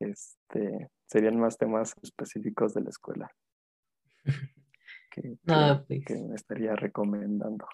este, 0.00 0.90
serían 1.06 1.38
más 1.38 1.56
temas 1.56 1.94
específicos 2.02 2.74
de 2.74 2.82
la 2.82 2.90
escuela 2.90 3.30
que, 5.12 5.36
pues. 5.44 6.04
que, 6.04 6.14
me 6.16 6.34
estaría 6.34 6.74
recomendando. 6.74 7.66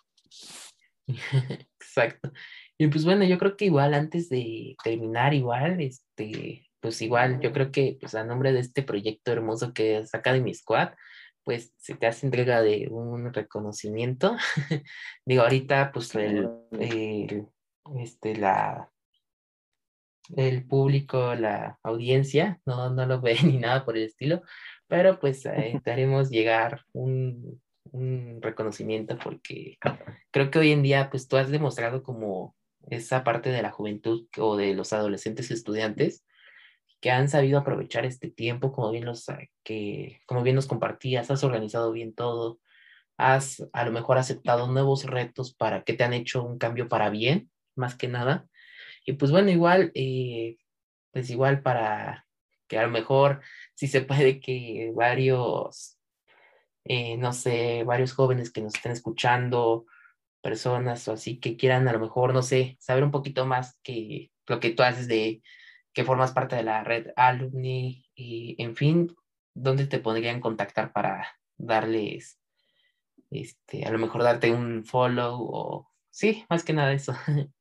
Exacto. 1.81 2.33
Y 2.79 2.89
pues 2.89 3.05
bueno, 3.05 3.25
yo 3.25 3.39
creo 3.39 3.57
que 3.57 3.67
igual 3.67 3.95
antes 3.95 4.29
de 4.29 4.77
terminar, 4.85 5.33
igual, 5.33 5.81
este, 5.81 6.69
pues 6.81 7.01
igual, 7.01 7.41
yo 7.41 7.53
creo 7.53 7.73
que 7.73 7.97
pues 7.99 8.15
a 8.15 8.25
nombre 8.25 8.53
de 8.53 8.61
este 8.61 8.83
proyecto 8.83 9.33
hermoso 9.33 9.73
que 9.73 9.99
es 9.99 10.15
Academy 10.15 10.55
Squad, 10.55 10.91
pues 11.47 11.73
se 11.77 11.95
te 11.95 12.09
hace 12.09 12.27
entrega 12.27 12.61
de 12.61 12.89
un 12.91 13.33
reconocimiento. 13.33 14.37
Digo, 15.25 15.43
ahorita 15.45 15.93
pues 15.93 16.13
el, 16.17 16.51
este, 18.01 18.35
la, 18.35 18.91
el 20.35 20.67
público, 20.67 21.37
la 21.37 21.79
audiencia, 21.85 22.61
no, 22.67 22.91
no 22.91 23.07
lo 23.07 23.21
ve 23.23 23.37
ni 23.45 23.59
nada 23.59 23.85
por 23.85 23.97
el 23.97 24.03
estilo, 24.03 24.43
pero 24.89 25.21
pues 25.21 25.47
eh, 25.47 25.81
haremos 25.87 26.31
llegar 26.31 26.85
un, 26.93 27.63
un 27.93 28.43
reconocimiento 28.43 29.17
porque 29.17 29.79
creo 30.33 30.51
que 30.51 30.59
hoy 30.59 30.73
en 30.73 30.83
día 30.83 31.11
pues 31.11 31.29
tú 31.29 31.37
has 31.37 31.49
demostrado 31.49 32.03
como 32.03 32.57
esa 32.91 33.23
parte 33.23 33.51
de 33.51 33.63
la 33.63 33.71
juventud 33.71 34.27
o 34.37 34.57
de 34.57 34.75
los 34.75 34.93
adolescentes 34.93 35.53
estudiantes 35.53 36.25
que 37.01 37.11
han 37.11 37.29
sabido 37.29 37.59
aprovechar 37.59 38.05
este 38.05 38.31
tiempo, 38.31 38.73
como 38.73 38.91
bien, 38.91 39.05
los, 39.05 39.29
eh, 39.29 39.51
que, 39.63 40.21
como 40.27 40.43
bien 40.43 40.57
nos 40.57 40.67
compartías, 40.67 41.31
has 41.31 41.45
organizado 41.45 41.93
bien 41.93 42.15
todo, 42.15 42.61
has 43.17 43.67
a 43.73 43.85
lo 43.85 43.93
mejor 43.93 44.19
aceptado 44.19 44.67
nuevos 44.69 45.05
retos 45.05 45.55
para 45.55 45.85
que 45.85 45.95
te 45.95 46.05
han 46.05 46.13
hecho 46.13 46.43
un 46.45 46.59
cambio 46.59 46.89
para 46.89 47.11
bien, 47.11 47.51
más 47.75 47.95
que 47.95 48.09
nada. 48.09 48.47
Y 49.05 49.15
pues 49.15 49.31
bueno, 49.31 49.51
igual, 49.51 49.93
eh, 49.95 50.57
pues 51.13 51.31
igual 51.31 51.63
para 51.63 52.27
que 52.69 52.79
a 52.79 52.83
lo 52.83 52.91
mejor 52.91 53.41
si 53.75 53.87
se 53.87 54.03
puede 54.03 54.41
que 54.41 54.93
varios, 54.95 55.99
eh, 56.85 57.17
no 57.17 57.33
sé, 57.33 57.85
varios 57.85 58.13
jóvenes 58.13 58.51
que 58.51 58.63
nos 58.63 58.75
estén 58.75 58.93
escuchando, 58.93 59.87
personas 60.43 61.07
o 61.09 61.13
así 61.13 61.39
que 61.39 61.57
quieran 61.57 61.89
a 61.89 61.93
lo 61.93 62.01
mejor, 62.01 62.35
no 62.35 62.43
sé, 62.43 62.77
saber 62.81 63.05
un 63.05 63.11
poquito 63.11 63.47
más 63.47 63.79
que 63.83 64.31
lo 64.47 64.61
que 64.61 64.71
tú 64.71 64.83
haces 64.83 65.09
de 65.09 65.43
que 65.97 66.05
formas 66.05 66.33
parte 66.33 66.57
de 66.57 66.63
la 66.63 66.85
red 66.85 67.07
alumni 67.17 68.05
y, 68.15 68.55
en 68.63 68.77
fin, 68.77 69.17
¿dónde 69.55 69.87
te 69.87 69.99
podrían 69.99 70.41
contactar 70.43 70.93
para 70.93 71.27
darles, 71.57 72.39
este, 73.31 73.87
a 73.87 73.91
lo 73.91 73.99
mejor 73.99 74.23
darte 74.23 74.53
un 74.53 74.85
follow 74.85 75.39
o, 75.41 75.91
sí, 76.11 76.45
más 76.51 76.65
que 76.65 76.75
nada 76.75 76.93
eso. 76.93 77.15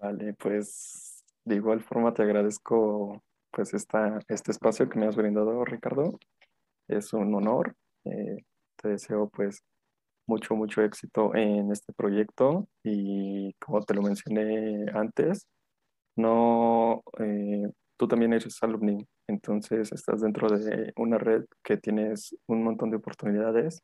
Vale, 0.00 0.34
pues 0.34 1.24
de 1.44 1.54
igual 1.54 1.80
forma 1.80 2.12
te 2.12 2.24
agradezco 2.24 3.22
pues 3.52 3.72
esta, 3.72 4.18
este 4.26 4.50
espacio 4.50 4.88
que 4.88 4.98
me 4.98 5.06
has 5.06 5.14
brindado, 5.14 5.64
Ricardo. 5.64 6.18
Es 6.88 7.12
un 7.12 7.32
honor. 7.36 7.76
Eh, 8.04 8.44
te 8.74 8.88
deseo 8.88 9.28
pues 9.28 9.62
mucho, 10.26 10.56
mucho 10.56 10.82
éxito 10.82 11.36
en 11.36 11.70
este 11.70 11.92
proyecto 11.92 12.66
y 12.82 13.52
como 13.60 13.80
te 13.82 13.94
lo 13.94 14.02
mencioné 14.02 14.86
antes, 14.92 15.46
no, 16.16 17.02
eh, 17.18 17.70
tú 17.96 18.08
también 18.08 18.32
eres 18.32 18.62
alumni, 18.62 19.06
entonces 19.28 19.92
estás 19.92 20.20
dentro 20.20 20.48
de 20.48 20.92
una 20.96 21.18
red 21.18 21.44
que 21.62 21.76
tienes 21.76 22.36
un 22.46 22.64
montón 22.64 22.90
de 22.90 22.96
oportunidades 22.96 23.82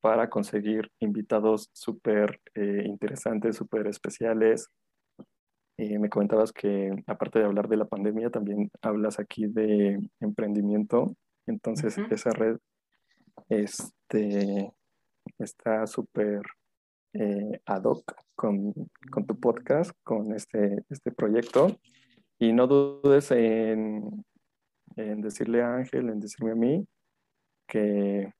para 0.00 0.28
conseguir 0.30 0.90
invitados 1.00 1.68
súper 1.72 2.40
eh, 2.54 2.82
interesantes, 2.86 3.56
súper 3.56 3.86
especiales. 3.88 4.68
Eh, 5.78 5.98
me 5.98 6.08
comentabas 6.08 6.52
que 6.52 6.92
aparte 7.06 7.38
de 7.38 7.44
hablar 7.44 7.68
de 7.68 7.76
la 7.76 7.86
pandemia, 7.86 8.30
también 8.30 8.70
hablas 8.82 9.18
aquí 9.18 9.46
de 9.46 9.98
emprendimiento. 10.20 11.14
Entonces, 11.46 11.98
esa 12.10 12.30
red 12.30 12.58
este, 13.48 14.72
está 15.38 15.86
súper 15.86 16.42
eh, 17.12 17.60
ad 17.66 17.84
hoc 17.84 18.14
con, 18.34 18.74
tu 19.26 19.40
podcast, 19.40 19.92
con 20.02 20.34
este, 20.34 20.84
este 20.88 21.12
proyecto. 21.12 21.78
Y 22.38 22.52
no 22.52 22.66
dudes 22.66 23.30
en, 23.30 24.24
en 24.96 25.20
decirle 25.22 25.62
a 25.62 25.74
Ángel, 25.74 26.10
en 26.10 26.20
decirme 26.20 26.52
a 26.52 26.56
mí, 26.56 26.86
que, 27.66 28.32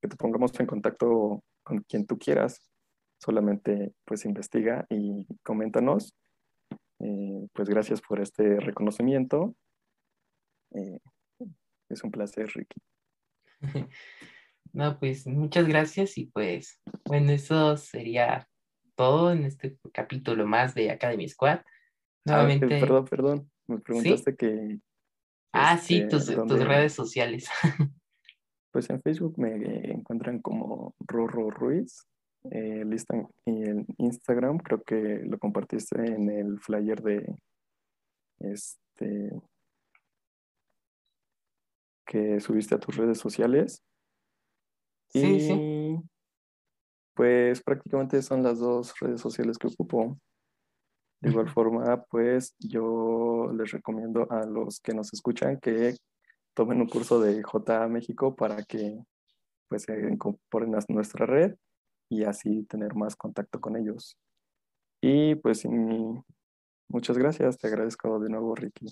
que 0.00 0.08
te 0.08 0.16
pongamos 0.16 0.58
en 0.58 0.66
contacto 0.66 1.42
con 1.62 1.80
quien 1.80 2.06
tú 2.06 2.18
quieras. 2.18 2.70
Solamente 3.18 3.94
pues 4.04 4.24
investiga 4.24 4.86
y 4.90 5.26
coméntanos. 5.42 6.14
Eh, 7.00 7.48
pues 7.52 7.68
gracias 7.68 8.00
por 8.00 8.20
este 8.20 8.60
reconocimiento. 8.60 9.54
Eh, 10.74 11.00
es 11.88 12.02
un 12.02 12.10
placer, 12.10 12.48
Ricky. 12.54 12.80
No, 14.74 14.98
pues 14.98 15.24
muchas 15.26 15.68
gracias 15.68 16.18
y 16.18 16.26
pues 16.26 16.82
bueno, 17.04 17.30
eso 17.30 17.76
sería 17.76 18.48
todo 18.96 19.30
en 19.32 19.44
este 19.44 19.78
capítulo 19.92 20.46
más 20.46 20.74
de 20.74 20.90
Academy 20.90 21.28
Squad. 21.28 21.60
Ah, 21.60 21.64
Nuevamente. 22.24 22.66
perdón, 22.66 23.04
perdón. 23.04 23.50
Me 23.68 23.78
preguntaste 23.78 24.34
que. 24.34 24.80
Ah, 25.52 25.78
sí, 25.78 25.98
este, 25.98 26.08
tus, 26.08 26.26
tus 26.26 26.64
redes 26.64 26.92
sociales. 26.92 27.48
Pues 28.72 28.90
en 28.90 29.00
Facebook 29.02 29.38
me 29.38 29.92
encuentran 29.92 30.40
como 30.40 30.96
Rorro 30.98 31.48
Ruiz. 31.48 32.08
Eh, 32.50 32.82
y 33.46 33.62
en 33.62 33.86
Instagram 33.98 34.58
creo 34.58 34.82
que 34.82 35.20
lo 35.24 35.38
compartiste 35.38 35.96
en 36.04 36.28
el 36.28 36.58
flyer 36.58 37.00
de 37.00 37.36
este 38.40 39.30
que 42.04 42.40
subiste 42.40 42.74
a 42.74 42.80
tus 42.80 42.96
redes 42.96 43.18
sociales. 43.18 43.84
Sí, 45.14 45.40
sí. 45.40 45.96
Pues 47.14 47.62
prácticamente 47.62 48.20
son 48.20 48.42
las 48.42 48.58
dos 48.58 48.98
redes 48.98 49.20
sociales 49.20 49.56
que 49.58 49.68
ocupo. 49.68 50.18
De 51.20 51.30
igual 51.30 51.48
forma, 51.48 52.04
pues 52.10 52.54
yo 52.58 53.50
les 53.56 53.70
recomiendo 53.70 54.30
a 54.30 54.44
los 54.44 54.80
que 54.80 54.92
nos 54.92 55.12
escuchan 55.12 55.58
que 55.60 55.94
tomen 56.54 56.80
un 56.80 56.88
curso 56.88 57.20
de 57.20 57.42
J 57.42 57.88
México 57.88 58.34
para 58.34 58.62
que 58.64 58.98
pues 59.68 59.84
se 59.84 59.98
incorporen 60.10 60.74
a 60.74 60.80
nuestra 60.88 61.24
red 61.24 61.54
y 62.10 62.24
así 62.24 62.64
tener 62.64 62.94
más 62.94 63.16
contacto 63.16 63.60
con 63.60 63.76
ellos. 63.76 64.18
Y 65.00 65.36
pues 65.36 65.64
muchas 66.88 67.16
gracias, 67.16 67.58
te 67.58 67.68
agradezco 67.68 68.18
de 68.18 68.30
nuevo, 68.30 68.54
Ricky. 68.54 68.86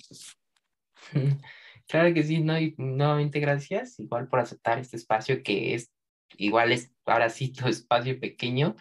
Claro 1.88 2.14
que 2.14 2.22
sí, 2.22 2.40
¿no? 2.40 2.58
Y 2.58 2.74
nuevamente 2.78 3.40
gracias, 3.40 3.98
igual 3.98 4.28
por 4.28 4.38
aceptar 4.38 4.78
este 4.78 4.96
espacio 4.96 5.42
que 5.42 5.74
es, 5.74 5.90
igual 6.36 6.72
es 6.72 6.92
ahora 7.06 7.30
sí 7.30 7.52
tu 7.52 7.68
espacio 7.68 8.18
pequeño 8.20 8.76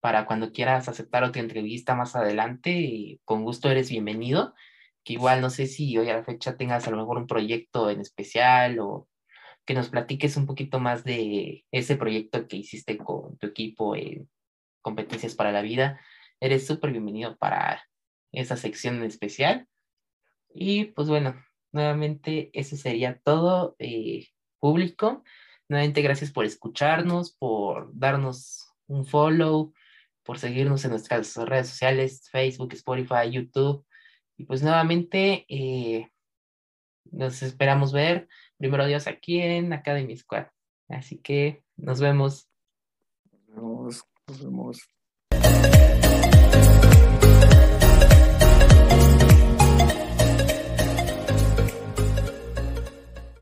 para 0.00 0.26
cuando 0.26 0.52
quieras 0.52 0.88
aceptar 0.88 1.24
otra 1.24 1.42
entrevista 1.42 1.94
más 1.94 2.16
adelante, 2.16 3.20
con 3.24 3.44
gusto 3.44 3.70
eres 3.70 3.90
bienvenido 3.90 4.54
que 5.04 5.14
igual 5.14 5.40
no 5.40 5.50
sé 5.50 5.66
si 5.66 5.96
hoy 5.96 6.08
a 6.10 6.16
la 6.16 6.24
fecha 6.24 6.56
tengas 6.56 6.86
a 6.86 6.90
lo 6.90 6.96
mejor 6.98 7.18
un 7.18 7.26
proyecto 7.26 7.90
en 7.90 8.00
especial 8.00 8.78
o 8.80 9.08
que 9.64 9.74
nos 9.74 9.88
platiques 9.88 10.36
un 10.36 10.46
poquito 10.46 10.80
más 10.80 11.04
de 11.04 11.64
ese 11.70 11.96
proyecto 11.96 12.46
que 12.48 12.56
hiciste 12.56 12.98
con 12.98 13.36
tu 13.38 13.46
equipo 13.46 13.94
en 13.94 14.28
competencias 14.82 15.34
para 15.34 15.52
la 15.52 15.62
vida. 15.62 16.00
Eres 16.40 16.66
súper 16.66 16.90
bienvenido 16.92 17.36
para 17.36 17.84
esa 18.32 18.56
sección 18.56 18.96
en 18.96 19.04
especial. 19.04 19.68
Y 20.52 20.86
pues 20.86 21.08
bueno, 21.08 21.36
nuevamente 21.72 22.50
eso 22.52 22.76
sería 22.76 23.20
todo, 23.22 23.76
eh, 23.78 24.26
público. 24.58 25.22
Nuevamente 25.70 26.02
gracias 26.02 26.32
por 26.32 26.44
escucharnos, 26.44 27.30
por 27.30 27.96
darnos 27.96 28.72
un 28.88 29.06
follow, 29.06 29.72
por 30.24 30.36
seguirnos 30.36 30.84
en 30.84 30.90
nuestras 30.90 31.36
redes 31.36 31.68
sociales, 31.68 32.28
Facebook, 32.28 32.72
Spotify, 32.72 33.30
YouTube. 33.30 33.86
Y 34.36 34.46
pues 34.46 34.64
nuevamente 34.64 35.46
eh, 35.48 36.10
nos 37.12 37.44
esperamos 37.44 37.92
ver. 37.92 38.26
Primero 38.58 38.84
Dios 38.84 39.06
aquí 39.06 39.40
en 39.40 39.72
Academy 39.72 40.16
Squad. 40.16 40.48
Así 40.88 41.18
que 41.18 41.62
nos 41.76 42.00
vemos. 42.00 42.48
Nos 43.30 43.54
vemos. 43.54 44.04
Nos 44.26 44.44
vemos. 44.44 45.69